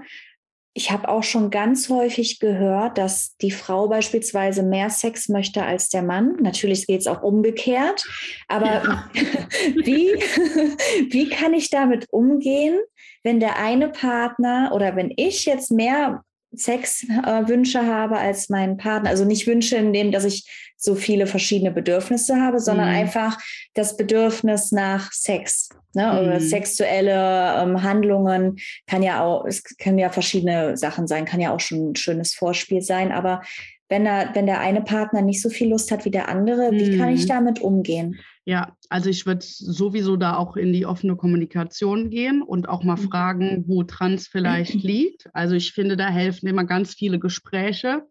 [0.76, 5.90] ich habe auch schon ganz häufig gehört, dass die Frau beispielsweise mehr Sex möchte als
[5.90, 6.38] der Mann.
[6.42, 8.04] Natürlich geht es auch umgekehrt.
[8.48, 9.10] Aber ja.
[9.76, 10.14] wie,
[11.12, 12.80] wie kann ich damit umgehen,
[13.22, 16.24] wenn der eine Partner oder wenn ich jetzt mehr
[16.56, 19.10] Sexwünsche äh, habe als mein Partner.
[19.10, 20.46] Also nicht Wünsche in dem, dass ich
[20.78, 22.96] so viele verschiedene Bedürfnisse habe, sondern mhm.
[22.96, 23.38] einfach
[23.74, 25.70] das Bedürfnis nach Sex.
[25.94, 26.06] Ne?
[26.06, 26.20] Mhm.
[26.20, 31.54] Oder sexuelle ähm, Handlungen kann ja auch, es können ja verschiedene Sachen sein, kann ja
[31.54, 33.12] auch schon ein schönes Vorspiel sein.
[33.12, 33.42] Aber
[33.90, 36.78] wenn, er, wenn der eine Partner nicht so viel Lust hat wie der andere, mhm.
[36.78, 37.30] wie kann ich mhm.
[37.30, 38.20] damit umgehen?
[38.46, 42.98] Ja, also ich würde sowieso da auch in die offene Kommunikation gehen und auch mal
[42.98, 43.10] mhm.
[43.10, 45.30] fragen, wo Trans vielleicht liegt.
[45.34, 48.04] Also ich finde, da helfen immer ganz viele Gespräche,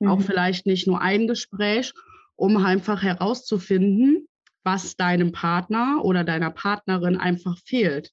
[0.00, 0.08] mhm.
[0.08, 1.92] auch vielleicht nicht nur ein Gespräch,
[2.34, 4.26] um einfach herauszufinden,
[4.64, 8.10] was deinem Partner oder deiner Partnerin einfach fehlt.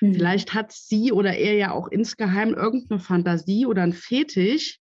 [0.00, 0.14] Mhm.
[0.14, 4.80] Vielleicht hat sie oder er ja auch insgeheim irgendeine Fantasie oder ein Fetisch,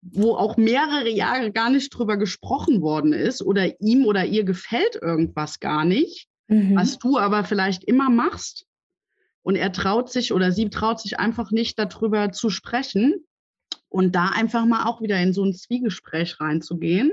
[0.00, 4.96] wo auch mehrere Jahre gar nicht drüber gesprochen worden ist oder ihm oder ihr gefällt
[5.00, 6.76] irgendwas gar nicht, mhm.
[6.76, 8.64] was du aber vielleicht immer machst
[9.42, 13.24] und er traut sich oder sie traut sich einfach nicht darüber zu sprechen
[13.88, 17.12] und da einfach mal auch wieder in so ein Zwiegespräch reinzugehen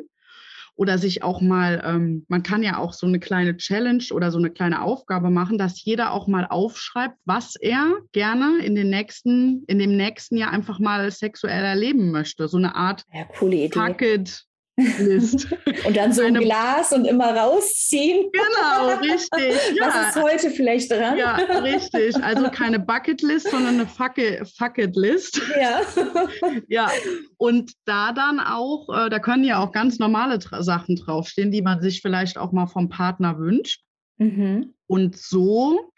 [0.76, 4.38] oder sich auch mal, ähm, man kann ja auch so eine kleine Challenge oder so
[4.38, 9.64] eine kleine Aufgabe machen, dass jeder auch mal aufschreibt, was er gerne in den nächsten,
[9.68, 12.48] in dem nächsten Jahr einfach mal sexuell erleben möchte.
[12.48, 13.80] So eine Art ja, coole Idee.
[13.80, 14.46] Bucket
[14.78, 15.48] List.
[15.86, 18.30] und dann so ein Glas und immer rausziehen.
[18.32, 19.56] Genau, richtig.
[19.76, 19.88] Ja.
[19.88, 21.18] Was ist heute vielleicht dran?
[21.18, 22.16] Ja, richtig.
[22.24, 25.42] Also keine Bucketlist, sondern eine Fucketlist.
[25.60, 25.82] Ja.
[26.68, 26.92] ja.
[27.38, 31.82] Und da dann auch, äh, da können ja auch ganz normale Sachen draufstehen, die man
[31.82, 33.82] sich vielleicht auch mal vom Partner wünscht.
[34.18, 34.74] Mhm.
[34.88, 35.92] Und so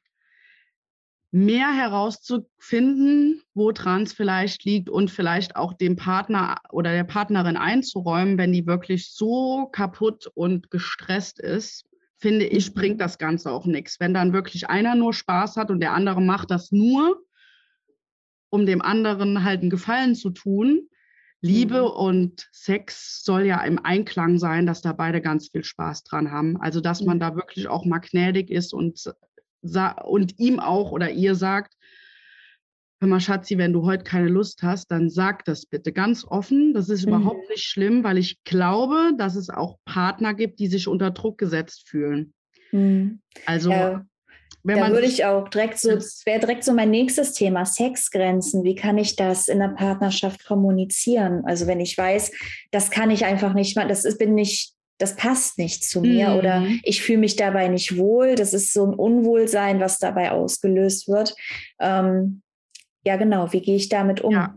[1.31, 8.37] mehr herauszufinden, woran es vielleicht liegt und vielleicht auch dem Partner oder der Partnerin einzuräumen,
[8.37, 11.85] wenn die wirklich so kaputt und gestresst ist,
[12.17, 12.99] finde ich, bringt mhm.
[12.99, 13.99] das Ganze auch nichts.
[13.99, 17.21] Wenn dann wirklich einer nur Spaß hat und der andere macht das nur,
[18.49, 20.89] um dem anderen halt einen Gefallen zu tun.
[21.41, 21.87] Liebe mhm.
[21.87, 26.59] und Sex soll ja im Einklang sein, dass da beide ganz viel Spaß dran haben.
[26.59, 27.21] Also, dass man mhm.
[27.21, 29.13] da wirklich auch mal gnädig ist und
[29.61, 31.73] und ihm auch oder ihr sagt,
[32.99, 36.73] hör mal, Schatzi, wenn du heute keine Lust hast, dann sag das bitte ganz offen.
[36.73, 37.13] Das ist mhm.
[37.13, 41.37] überhaupt nicht schlimm, weil ich glaube, dass es auch Partner gibt, die sich unter Druck
[41.37, 42.33] gesetzt fühlen.
[42.71, 43.21] Mhm.
[43.45, 44.05] Also, ja,
[44.63, 48.63] wenn da würde ich auch direkt so, das wäre direkt so mein nächstes Thema, Sexgrenzen.
[48.63, 51.43] Wie kann ich das in der Partnerschaft kommunizieren?
[51.45, 52.31] Also, wenn ich weiß,
[52.71, 56.35] das kann ich einfach nicht, das ist, bin nicht das passt nicht zu mir mhm.
[56.35, 58.35] oder ich fühle mich dabei nicht wohl.
[58.35, 61.35] Das ist so ein Unwohlsein, was dabei ausgelöst wird.
[61.79, 62.41] Ähm,
[63.03, 63.51] ja, genau.
[63.53, 64.33] Wie gehe ich damit um?
[64.33, 64.55] Ja.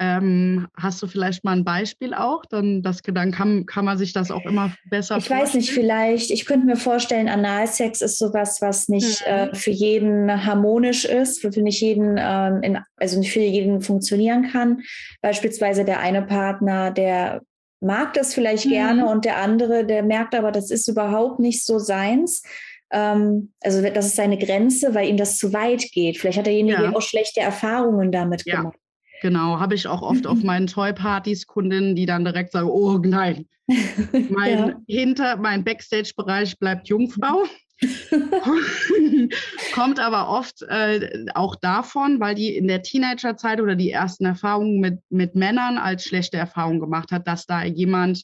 [0.00, 2.44] Ähm, hast du vielleicht mal ein Beispiel auch?
[2.46, 5.40] Dann, das, dann kann, kann man sich das auch immer besser Ich vorstellen.
[5.40, 9.32] weiß nicht, vielleicht, ich könnte mir vorstellen, Analsex ist sowas, was nicht mhm.
[9.32, 14.50] äh, für jeden harmonisch ist, für nicht jeden, ähm, in, also nicht für jeden funktionieren
[14.50, 14.82] kann.
[15.22, 17.42] Beispielsweise der eine Partner, der
[17.84, 18.70] mag das vielleicht mhm.
[18.70, 22.42] gerne und der andere, der merkt aber, das ist überhaupt nicht so seins.
[22.90, 26.18] Ähm, also das ist seine Grenze, weil ihm das zu weit geht.
[26.18, 26.92] Vielleicht hat derjenige ja.
[26.94, 28.56] auch schlechte Erfahrungen damit ja.
[28.56, 28.76] gemacht.
[29.22, 33.46] Genau, habe ich auch oft auf meinen Toy-Partys Kundinnen, die dann direkt sagen, oh nein,
[34.28, 34.80] mein ja.
[34.86, 37.44] hinter mein Backstage-Bereich bleibt Jungfrau.
[39.74, 44.80] Kommt aber oft äh, auch davon, weil die in der Teenagerzeit oder die ersten Erfahrungen
[44.80, 48.22] mit, mit Männern als schlechte Erfahrungen gemacht hat, dass da jemand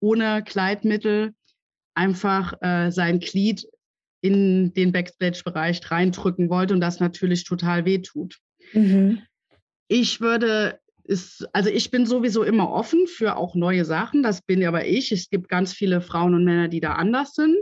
[0.00, 1.34] ohne Kleidmittel
[1.94, 3.66] einfach äh, sein Glied
[4.20, 8.38] in den Backstage-Bereich reindrücken wollte und das natürlich total wehtut.
[8.72, 9.22] Mhm.
[9.86, 14.64] Ich würde ist, also ich bin sowieso immer offen für auch neue Sachen, das bin
[14.64, 15.12] aber ich.
[15.12, 17.58] Es gibt ganz viele Frauen und Männer, die da anders sind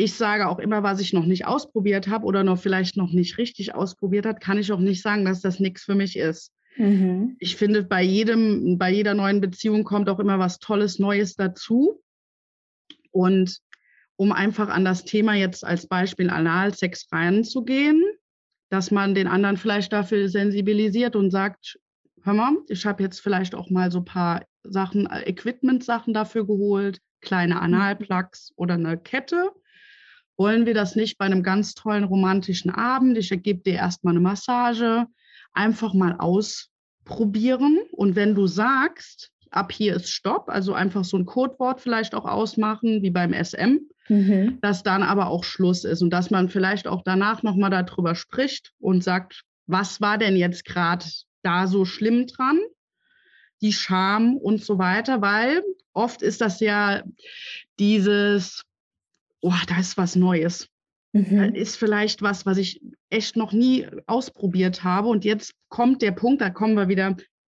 [0.00, 3.36] ich sage auch immer, was ich noch nicht ausprobiert habe oder noch vielleicht noch nicht
[3.36, 6.54] richtig ausprobiert hat, kann ich auch nicht sagen, dass das nichts für mich ist.
[6.76, 7.36] Mhm.
[7.38, 12.02] Ich finde, bei jedem, bei jeder neuen Beziehung kommt auch immer was Tolles, Neues dazu.
[13.10, 13.58] Und
[14.16, 18.02] um einfach an das Thema jetzt als Beispiel Analsex reinzugehen,
[18.70, 21.78] dass man den anderen vielleicht dafür sensibilisiert und sagt,
[22.22, 27.00] hör mal, ich habe jetzt vielleicht auch mal so ein paar Sachen, Equipment-Sachen dafür geholt,
[27.20, 27.60] kleine mhm.
[27.60, 29.50] Analplugs oder eine Kette
[30.40, 33.18] wollen wir das nicht bei einem ganz tollen romantischen Abend?
[33.18, 35.04] Ich gebe dir erstmal eine Massage,
[35.52, 37.78] einfach mal ausprobieren.
[37.92, 42.24] Und wenn du sagst, ab hier ist Stopp, also einfach so ein Codewort vielleicht auch
[42.24, 44.58] ausmachen, wie beim SM, mhm.
[44.62, 48.72] dass dann aber auch Schluss ist und dass man vielleicht auch danach nochmal darüber spricht
[48.78, 51.04] und sagt, was war denn jetzt gerade
[51.42, 52.58] da so schlimm dran?
[53.60, 57.02] Die Scham und so weiter, weil oft ist das ja
[57.78, 58.64] dieses,
[59.40, 60.68] oh, da ist was Neues.
[61.12, 61.54] Mhm.
[61.54, 65.08] Ist vielleicht was, was ich echt noch nie ausprobiert habe.
[65.08, 67.16] Und jetzt kommt der Punkt, da kommen wir wieder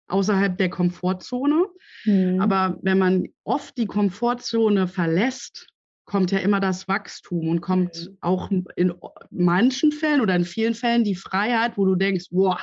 [0.06, 1.66] außerhalb der Komfortzone.
[2.04, 2.40] Mhm.
[2.40, 5.66] Aber wenn man oft die Komfortzone verlässt,
[6.04, 8.18] kommt ja immer das Wachstum und kommt mhm.
[8.20, 8.92] auch in
[9.30, 12.60] manchen Fällen oder in vielen Fällen die Freiheit, wo du denkst, boah,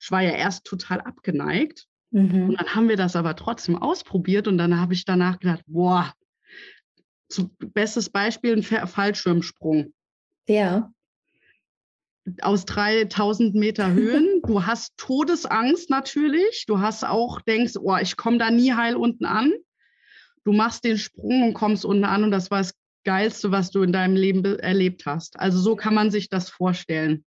[0.00, 1.86] ich war ja erst total abgeneigt.
[2.10, 2.50] Mhm.
[2.50, 6.12] Und dann haben wir das aber trotzdem ausprobiert und dann habe ich danach gedacht, boah,
[7.58, 9.92] bestes Beispiel ein Fallschirmsprung.
[10.48, 10.92] Ja.
[12.40, 14.42] Aus 3000 Meter Höhen.
[14.46, 16.64] Du hast Todesangst natürlich.
[16.66, 19.52] Du hast auch, denkst, oh, ich komme da nie heil unten an.
[20.44, 23.82] Du machst den Sprung und kommst unten an und das war das Geilste, was du
[23.82, 25.38] in deinem Leben erlebt hast.
[25.38, 27.24] Also so kann man sich das vorstellen.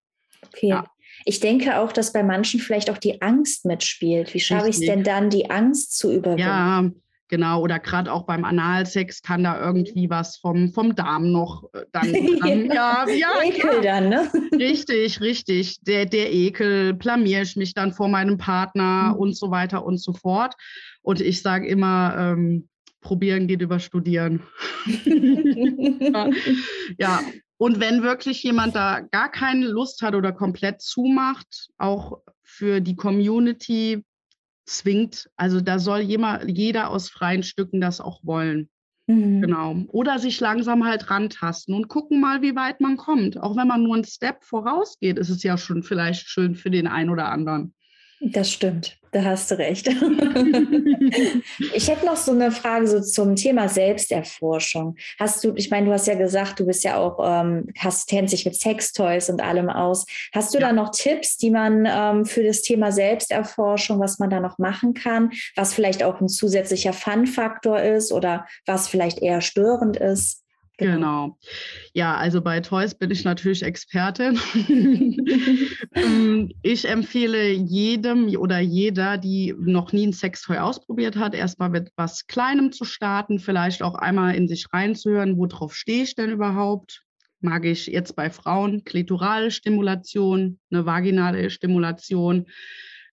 [0.46, 0.68] Okay.
[0.68, 0.86] Ja.
[1.26, 4.34] Ich denke auch, dass bei manchen vielleicht auch die Angst mitspielt.
[4.34, 6.42] Wie schaffe ich es denn dann, die Angst zu überwinden?
[6.42, 6.90] Ja,
[7.30, 11.84] Genau, oder gerade auch beim Analsex kann da irgendwie was vom, vom Darm noch äh,
[11.92, 12.13] dann.
[12.42, 14.00] dann ja, ja, Ekel ja.
[14.00, 14.32] dann, ne?
[14.54, 15.82] Richtig, richtig.
[15.82, 19.20] Der, der Ekel, blamier ich mich dann vor meinem Partner mhm.
[19.20, 20.56] und so weiter und so fort.
[21.02, 22.70] Und ich sage immer, ähm,
[23.02, 24.44] probieren geht über studieren.
[25.06, 26.30] ja.
[26.98, 27.22] ja,
[27.58, 32.96] und wenn wirklich jemand da gar keine Lust hat oder komplett zumacht, auch für die
[32.96, 34.04] Community
[34.67, 35.30] zwingt.
[35.36, 38.69] Also da soll jemand, jeder aus freien Stücken das auch wollen.
[39.08, 39.41] Mhm.
[39.41, 39.75] Genau.
[39.88, 43.41] Oder sich langsam halt rantasten und gucken mal, wie weit man kommt.
[43.41, 46.88] Auch wenn man nur einen Step vorausgeht, ist es ja schon vielleicht schön für den
[46.88, 47.73] einen oder anderen.
[48.19, 49.88] Das stimmt, da hast du recht.
[51.73, 54.95] ich hätte noch so eine Frage so zum Thema Selbsterforschung.
[55.19, 58.34] Hast du, ich meine, du hast ja gesagt, du bist ja auch, ähm, hast, kennst
[58.34, 60.06] dich mit Sextoys und allem aus.
[60.34, 60.67] Hast du ja.
[60.67, 64.95] da noch Tipps, die man ähm, für das Thema Selbsterforschung, was man da noch machen
[64.95, 70.43] kann, was vielleicht auch ein zusätzlicher Fun-Faktor ist oder was vielleicht eher störend ist?
[70.78, 70.94] Genau.
[70.94, 71.38] genau.
[71.94, 74.40] Ja, also bei Toys bin ich natürlich Expertin.
[75.94, 81.92] Ähm, ich empfehle jedem oder jeder, die noch nie ein Sextoy ausprobiert hat, erstmal mit
[81.96, 87.04] was Kleinem zu starten, vielleicht auch einmal in sich reinzuhören, worauf stehe ich denn überhaupt?
[87.40, 92.46] Mag ich jetzt bei Frauen klitorale Stimulation, eine vaginale Stimulation?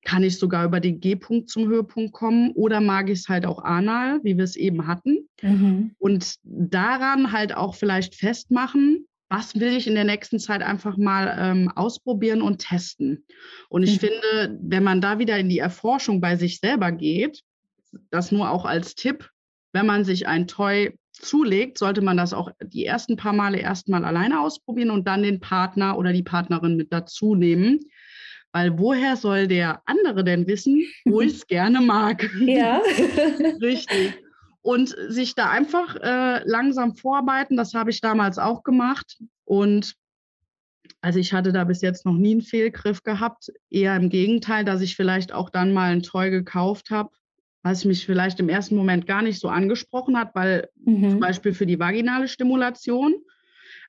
[0.05, 3.65] Kann ich sogar über den G-Punkt zum Höhepunkt kommen oder mag ich es halt auch
[3.65, 5.29] anal, wie wir es eben hatten.
[5.43, 5.95] Mhm.
[5.99, 11.35] Und daran halt auch vielleicht festmachen, was will ich in der nächsten Zeit einfach mal
[11.39, 13.25] ähm, ausprobieren und testen.
[13.69, 14.07] Und ich mhm.
[14.07, 17.41] finde, wenn man da wieder in die Erforschung bei sich selber geht,
[18.11, 19.31] das nur auch als Tipp,
[19.73, 24.05] wenn man sich ein Toy zulegt, sollte man das auch die ersten paar Male erstmal
[24.05, 27.81] alleine ausprobieren und dann den Partner oder die Partnerin mit dazu nehmen,
[28.55, 32.31] weil woher soll der andere denn wissen, wo ich es gerne mag?
[32.39, 32.81] Ja.
[33.61, 34.15] Richtig.
[34.63, 39.19] Und sich da einfach äh, langsam vorarbeiten, das habe ich damals auch gemacht.
[39.45, 39.97] Und
[41.01, 43.53] also ich hatte da bis jetzt noch nie einen Fehlgriff gehabt.
[43.71, 47.11] Eher im Gegenteil, dass ich vielleicht auch dann mal ein Toy gekauft habe,
[47.65, 51.11] was mich vielleicht im ersten Moment gar nicht so angesprochen hat, weil mhm.
[51.11, 53.17] zum Beispiel für die vaginale Stimulation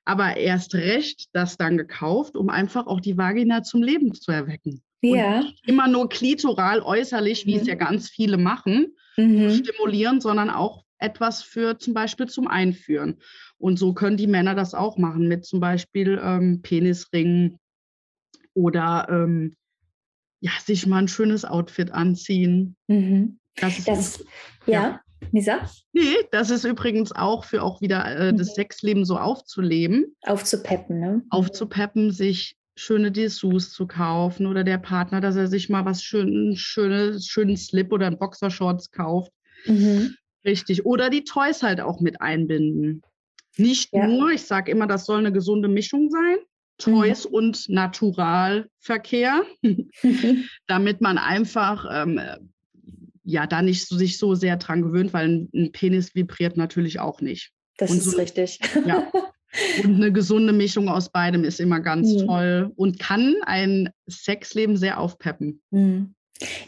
[0.06, 4.82] aber erst recht das dann gekauft, um einfach auch die Vagina zum Leben zu erwecken.
[5.02, 5.40] Ja.
[5.40, 7.60] Und immer nur klitoral äußerlich, wie mhm.
[7.60, 9.50] es ja ganz viele machen, mhm.
[9.50, 13.20] stimulieren, sondern auch etwas für zum Beispiel zum Einführen.
[13.58, 17.58] Und so können die Männer das auch machen mit zum Beispiel ähm, Penisringen
[18.54, 19.56] oder ähm,
[20.40, 22.76] ja, sich mal ein schönes Outfit anziehen.
[22.86, 23.38] Mhm.
[23.56, 24.24] Das ist das,
[24.66, 24.72] ja.
[24.72, 25.00] ja.
[25.32, 25.60] Misa?
[25.92, 28.54] Nee, das ist übrigens auch für auch wieder äh, das mhm.
[28.54, 30.16] Sexleben so aufzuleben.
[30.22, 31.22] Aufzupeppen, ne?
[31.30, 36.54] Aufzupeppen, sich schöne Dessous zu kaufen oder der Partner, dass er sich mal was schön,
[36.56, 39.32] schönes, schönen Slip oder ein Boxershorts kauft.
[39.64, 40.14] Mhm.
[40.44, 40.84] Richtig.
[40.84, 43.02] Oder die Toys halt auch mit einbinden.
[43.56, 44.06] Nicht ja.
[44.06, 46.36] nur, ich sage immer, das soll eine gesunde Mischung sein.
[46.78, 47.34] Toys mhm.
[47.34, 49.42] und Naturalverkehr,
[50.66, 52.20] damit man einfach ähm,
[53.26, 57.20] ja da nicht so, sich so sehr dran gewöhnt, weil ein, Penis vibriert natürlich auch
[57.20, 57.52] nicht.
[57.76, 58.58] Das und ist so, richtig.
[58.86, 59.10] Ja.
[59.82, 62.26] Und eine gesunde Mischung aus beidem ist immer ganz mhm.
[62.26, 65.62] toll und kann ein Sexleben sehr aufpeppen.
[65.70, 66.15] Mhm.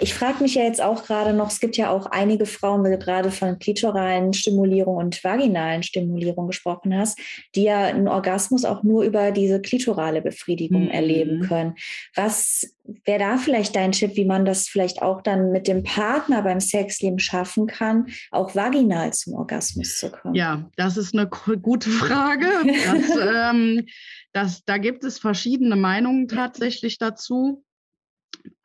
[0.01, 2.93] Ich frage mich ja jetzt auch gerade noch, es gibt ja auch einige Frauen, weil
[2.93, 7.19] du gerade von klitoralen Stimulierung und vaginalen Stimulierung gesprochen hast,
[7.55, 10.91] die ja einen Orgasmus auch nur über diese klitorale Befriedigung mhm.
[10.91, 11.75] erleben können.
[12.15, 16.43] Was wäre da vielleicht dein Tipp, wie man das vielleicht auch dann mit dem Partner
[16.43, 20.35] beim Sexleben schaffen kann, auch vaginal zum Orgasmus zu kommen?
[20.35, 22.47] Ja, das ist eine gute Frage.
[22.65, 23.87] Das, ähm,
[24.33, 27.65] das, da gibt es verschiedene Meinungen tatsächlich dazu.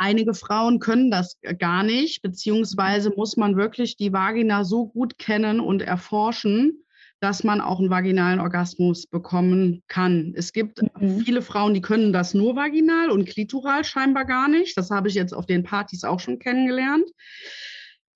[0.03, 5.61] Einige Frauen können das gar nicht, beziehungsweise muss man wirklich die Vagina so gut kennen
[5.61, 6.83] und erforschen,
[7.21, 10.33] dass man auch einen vaginalen Orgasmus bekommen kann.
[10.35, 11.21] Es gibt mhm.
[11.21, 14.75] viele Frauen, die können das nur vaginal und klitoral scheinbar gar nicht.
[14.75, 17.09] Das habe ich jetzt auf den Partys auch schon kennengelernt.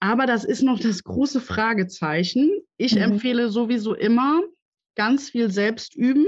[0.01, 2.51] Aber das ist noch das große Fragezeichen.
[2.75, 3.01] Ich mhm.
[3.13, 4.41] empfehle sowieso immer
[4.95, 6.25] ganz viel selbst üben,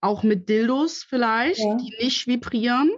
[0.00, 1.76] auch mit Dildos vielleicht, ja.
[1.76, 2.92] die nicht vibrieren.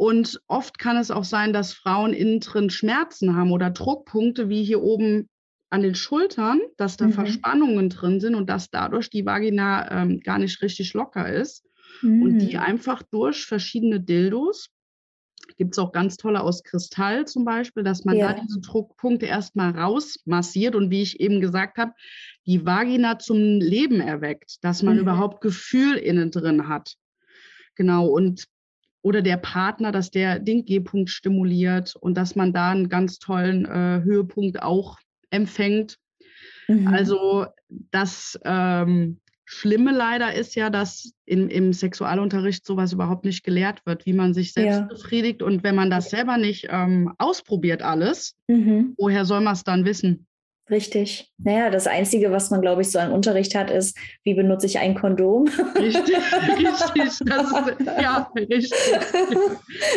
[0.00, 4.64] Und oft kann es auch sein, dass Frauen innen drin Schmerzen haben oder Druckpunkte wie
[4.64, 5.28] hier oben
[5.68, 7.12] an den Schultern, dass da mhm.
[7.12, 11.66] Verspannungen drin sind und dass dadurch die Vagina ähm, gar nicht richtig locker ist.
[12.00, 12.22] Mhm.
[12.22, 12.62] Und die mhm.
[12.62, 14.70] einfach durch verschiedene Dildos,
[15.58, 18.32] gibt es auch ganz tolle aus Kristall zum Beispiel, dass man ja.
[18.32, 21.92] da diese Druckpunkte erstmal rausmassiert und wie ich eben gesagt habe,
[22.46, 25.00] die Vagina zum Leben erweckt, dass man mhm.
[25.00, 26.94] überhaupt Gefühl innen drin hat.
[27.74, 28.46] Genau, und
[29.02, 33.64] oder der Partner, dass der den G-Punkt stimuliert und dass man da einen ganz tollen
[33.64, 34.98] äh, Höhepunkt auch
[35.30, 35.96] empfängt.
[36.68, 36.86] Mhm.
[36.88, 43.84] Also das ähm, Schlimme leider ist ja, dass in, im Sexualunterricht sowas überhaupt nicht gelehrt
[43.84, 44.86] wird, wie man sich selbst ja.
[44.86, 45.42] befriedigt.
[45.42, 48.94] Und wenn man das selber nicht ähm, ausprobiert alles, mhm.
[48.96, 50.28] woher soll man es dann wissen?
[50.70, 51.28] Richtig.
[51.38, 54.78] Naja, das Einzige, was man, glaube ich, so im Unterricht hat, ist, wie benutze ich
[54.78, 55.48] ein Kondom?
[55.76, 57.10] Richtig, richtig.
[57.30, 58.70] Das ist, ja, richtig.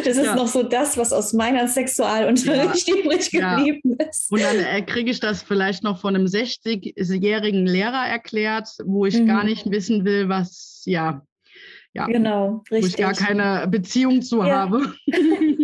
[0.03, 0.35] Das ist ja.
[0.35, 2.95] noch so das, was aus meiner Sexualunterricht ja.
[2.95, 4.05] übrig geblieben ja.
[4.07, 4.31] ist.
[4.31, 9.19] Und dann äh, kriege ich das vielleicht noch von einem 60-jährigen Lehrer erklärt, wo ich
[9.19, 9.27] mhm.
[9.27, 11.21] gar nicht wissen will, was, ja,
[11.93, 12.83] ja, genau, richtig.
[12.83, 14.93] wo ich gar keine Beziehung zu habe.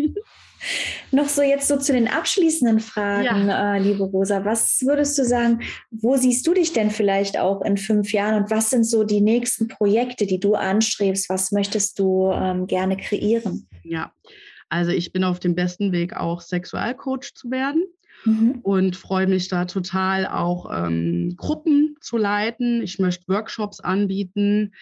[1.11, 3.75] Noch so jetzt so zu den abschließenden Fragen, ja.
[3.75, 4.45] äh, liebe Rosa.
[4.45, 8.51] Was würdest du sagen, wo siehst du dich denn vielleicht auch in fünf Jahren und
[8.51, 11.29] was sind so die nächsten Projekte, die du anstrebst?
[11.29, 13.67] Was möchtest du ähm, gerne kreieren?
[13.83, 14.11] Ja,
[14.69, 17.83] also ich bin auf dem besten Weg, auch Sexualcoach zu werden.
[18.25, 18.59] Mhm.
[18.63, 22.81] Und freue mich da total auch ähm, Gruppen zu leiten.
[22.81, 24.73] Ich möchte Workshops anbieten.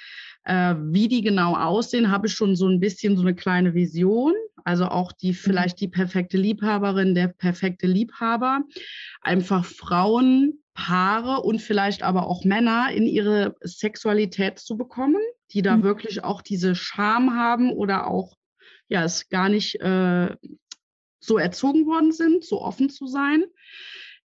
[0.44, 4.34] Äh, wie die genau aussehen, habe ich schon so ein bisschen so eine kleine Vision.
[4.68, 5.36] Also auch die mhm.
[5.36, 8.64] vielleicht die perfekte Liebhaberin, der perfekte Liebhaber,
[9.22, 15.78] einfach Frauen, Paare und vielleicht aber auch Männer in ihre Sexualität zu bekommen, die da
[15.78, 15.84] mhm.
[15.84, 18.36] wirklich auch diese Scham haben oder auch
[18.90, 20.36] ja es gar nicht äh,
[21.22, 23.46] so erzogen worden sind, so offen zu sein.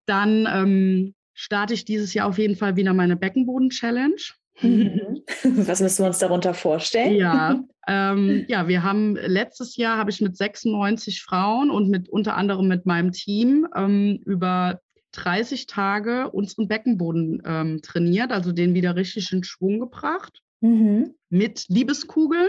[0.07, 4.21] Dann ähm, starte ich dieses Jahr auf jeden Fall wieder meine Beckenboden-Challenge.
[4.63, 5.23] Mhm.
[5.67, 7.17] Was müssen wir uns darunter vorstellen?
[7.17, 12.37] Ja, ähm, ja, wir haben letztes Jahr habe ich mit 96 Frauen und mit unter
[12.37, 14.81] anderem mit meinem Team ähm, über
[15.13, 20.41] 30 Tage unseren Beckenboden ähm, trainiert, also den wieder richtig in Schwung gebracht.
[20.61, 21.15] Mhm.
[21.29, 22.49] Mit Liebeskugeln.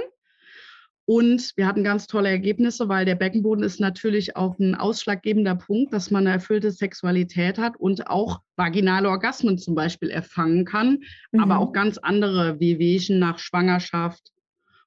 [1.05, 5.93] Und wir hatten ganz tolle Ergebnisse, weil der Beckenboden ist natürlich auch ein ausschlaggebender Punkt,
[5.93, 10.99] dass man eine erfüllte Sexualität hat und auch vaginale Orgasmen zum Beispiel erfangen kann,
[11.31, 11.41] mhm.
[11.41, 14.31] aber auch ganz andere Wehwehchen nach Schwangerschaft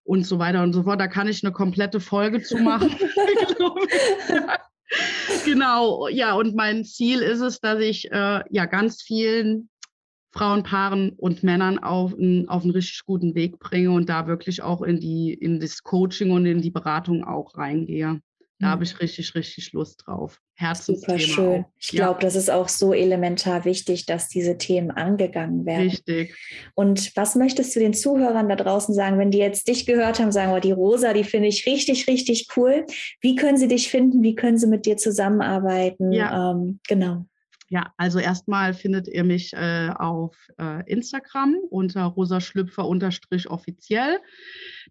[0.04, 1.00] und so weiter und so fort.
[1.00, 2.90] Da kann ich eine komplette Folge zu machen.
[5.44, 9.68] genau, ja, und mein Ziel ist es, dass ich äh, ja ganz vielen
[10.36, 15.00] Frauenpaaren und Männern auf, auf einen richtig guten Weg bringe und da wirklich auch in
[15.00, 18.20] die in das Coaching und in die Beratung auch reingehe.
[18.58, 18.84] Da habe mhm.
[18.84, 20.40] ich richtig, richtig Lust drauf.
[20.54, 21.18] Herzensthema.
[21.18, 21.64] Super schön.
[21.64, 21.70] Auch.
[21.78, 25.90] Ich glaube, das ist auch so elementar wichtig, dass diese Themen angegangen werden.
[25.90, 26.34] Richtig.
[26.74, 30.32] Und was möchtest du den Zuhörern da draußen sagen, wenn die jetzt dich gehört haben,
[30.32, 32.86] sagen, oh, die Rosa, die finde ich richtig, richtig cool.
[33.20, 34.22] Wie können sie dich finden?
[34.22, 36.12] Wie können sie mit dir zusammenarbeiten?
[36.12, 36.52] Ja.
[36.52, 37.26] Ähm, genau.
[37.68, 44.20] Ja, also erstmal findet ihr mich äh, auf äh, Instagram unter rosaschlüpfer-offiziell.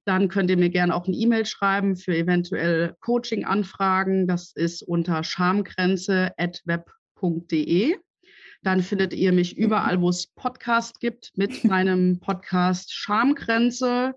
[0.04, 4.28] Dann könnt ihr mir gerne auch eine E-Mail schreiben für eventuell Coaching-Anfragen.
[4.28, 7.96] Das ist unter schamgrenze.web.de.
[8.62, 14.16] Dann findet ihr mich überall, wo es Podcast gibt, mit meinem Podcast Schamgrenze,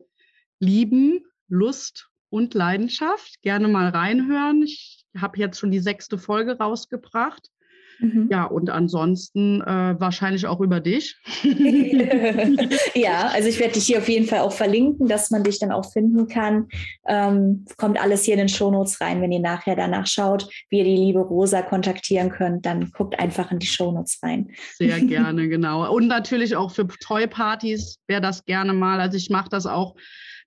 [0.58, 3.40] Lieben, Lust und Leidenschaft.
[3.42, 4.64] Gerne mal reinhören.
[4.64, 7.52] Ich habe jetzt schon die sechste Folge rausgebracht.
[8.00, 8.28] Mhm.
[8.30, 11.16] Ja, und ansonsten äh, wahrscheinlich auch über dich.
[12.94, 15.72] ja, also ich werde dich hier auf jeden Fall auch verlinken, dass man dich dann
[15.72, 16.68] auch finden kann.
[17.06, 20.84] Ähm, kommt alles hier in den Shownotes rein, wenn ihr nachher danach schaut, wie ihr
[20.84, 24.50] die liebe Rosa kontaktieren könnt, dann guckt einfach in die Shownotes rein.
[24.74, 25.92] Sehr gerne, genau.
[25.92, 29.00] Und natürlich auch für Toy-Partys wäre das gerne mal.
[29.00, 29.96] Also ich mache das auch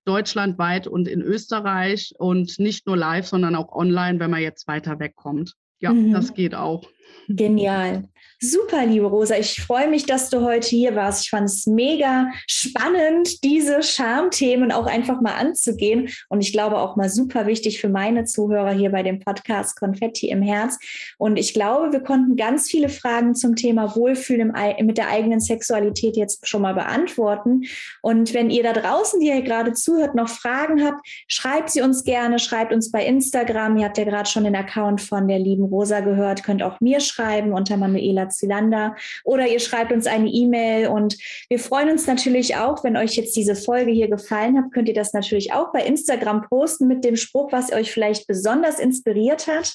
[0.04, 4.98] deutschlandweit und in Österreich und nicht nur live, sondern auch online, wenn man jetzt weiter
[4.98, 5.54] wegkommt.
[5.78, 6.12] Ja, mhm.
[6.12, 6.88] das geht auch.
[7.28, 8.08] Genial.
[8.44, 9.36] Super, liebe Rosa.
[9.36, 11.22] Ich freue mich, dass du heute hier warst.
[11.22, 16.08] Ich fand es mega spannend, diese Schamthemen auch einfach mal anzugehen.
[16.28, 20.28] Und ich glaube auch mal super wichtig für meine Zuhörer hier bei dem Podcast Konfetti
[20.28, 20.76] im Herz.
[21.18, 26.16] Und ich glaube, wir konnten ganz viele Fragen zum Thema Wohlfühlen mit der eigenen Sexualität
[26.16, 27.62] jetzt schon mal beantworten.
[28.00, 32.02] Und wenn ihr da draußen, die ihr gerade zuhört, noch Fragen habt, schreibt sie uns
[32.02, 33.76] gerne, schreibt uns bei Instagram.
[33.76, 36.91] Ihr habt ja gerade schon den Account von der lieben Rosa gehört, könnt auch mir
[37.00, 41.16] schreiben unter Manuela Zylander oder ihr schreibt uns eine E-Mail und
[41.48, 44.94] wir freuen uns natürlich auch, wenn euch jetzt diese Folge hier gefallen hat, könnt ihr
[44.94, 49.74] das natürlich auch bei Instagram posten mit dem Spruch, was euch vielleicht besonders inspiriert hat.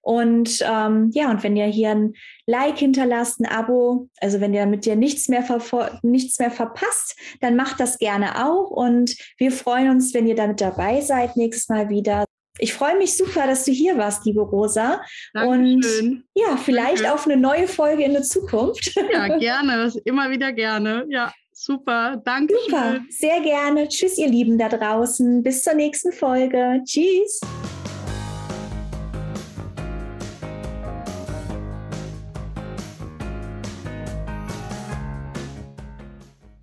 [0.00, 2.14] Und ähm, ja, und wenn ihr hier ein
[2.46, 5.44] Like hinterlasst, ein Abo, also wenn ihr mit dir nichts mehr,
[6.02, 8.70] nichts mehr verpasst, dann macht das gerne auch.
[8.70, 12.24] Und wir freuen uns, wenn ihr damit dabei seid, nächstes Mal wieder.
[12.58, 15.00] Ich freue mich super, dass du hier warst, liebe Rosa.
[15.32, 16.08] Dankeschön.
[16.08, 17.14] Und ja, vielleicht Danke.
[17.14, 18.94] auf eine neue Folge in der Zukunft.
[19.12, 19.92] Ja, gerne.
[20.04, 21.06] Immer wieder gerne.
[21.08, 22.20] Ja, super.
[22.24, 22.54] Danke.
[22.66, 23.00] Super.
[23.10, 23.88] Sehr gerne.
[23.88, 25.42] Tschüss, ihr Lieben da draußen.
[25.42, 26.82] Bis zur nächsten Folge.
[26.84, 27.40] Tschüss.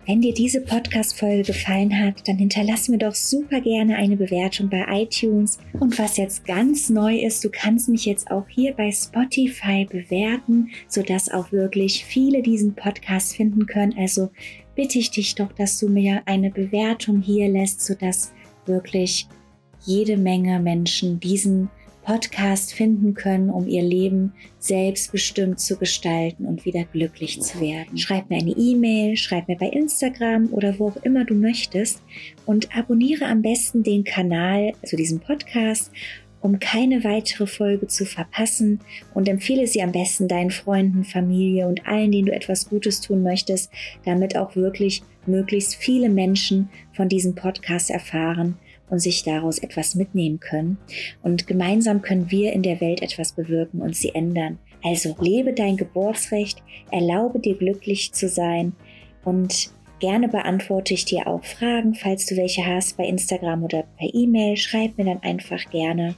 [0.06, 4.84] Wenn dir diese Podcast-Folge gefallen hat, dann hinterlass mir doch super gerne eine Bewertung bei
[4.88, 5.58] iTunes.
[5.80, 10.70] Und was jetzt ganz neu ist, du kannst mich jetzt auch hier bei Spotify bewerten,
[10.86, 13.94] sodass auch wirklich viele diesen Podcast finden können.
[13.98, 14.30] Also
[14.76, 18.32] bitte ich dich doch, dass du mir eine Bewertung hier lässt, sodass
[18.64, 19.26] wirklich
[19.84, 21.85] jede Menge Menschen diesen Podcast
[22.72, 27.98] finden können, um ihr Leben selbstbestimmt zu gestalten und wieder glücklich zu werden.
[27.98, 32.02] Schreib mir eine E-Mail, schreib mir bei Instagram oder wo auch immer du möchtest
[32.44, 35.90] und abonniere am besten den Kanal, also diesen Podcast,
[36.40, 38.80] um keine weitere Folge zu verpassen
[39.14, 43.22] und empfehle sie am besten deinen Freunden, Familie und allen, denen du etwas Gutes tun
[43.22, 43.72] möchtest,
[44.04, 48.56] damit auch wirklich möglichst viele Menschen von diesem Podcast erfahren
[48.90, 50.78] und sich daraus etwas mitnehmen können.
[51.22, 54.58] Und gemeinsam können wir in der Welt etwas bewirken und sie ändern.
[54.82, 58.72] Also lebe dein Geburtsrecht, erlaube dir glücklich zu sein
[59.24, 64.14] und gerne beantworte ich dir auch Fragen, falls du welche hast bei Instagram oder per
[64.14, 64.56] E-Mail.
[64.56, 66.14] Schreib mir dann einfach gerne.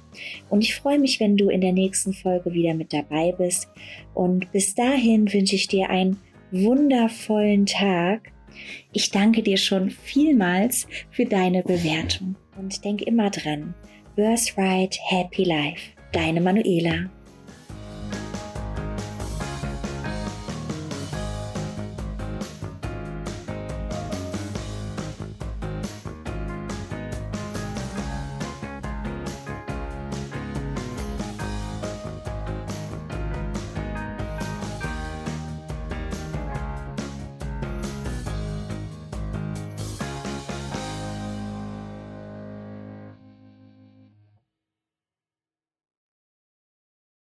[0.51, 3.69] Und ich freue mich, wenn du in der nächsten Folge wieder mit dabei bist.
[4.15, 6.19] Und bis dahin wünsche ich dir einen
[6.51, 8.33] wundervollen Tag.
[8.93, 12.37] Ich danke dir schon vielmals für deine Bewertung.
[12.59, 13.75] Und denk immer dran,
[14.17, 15.93] Birthright Happy Life.
[16.13, 17.09] Deine Manuela.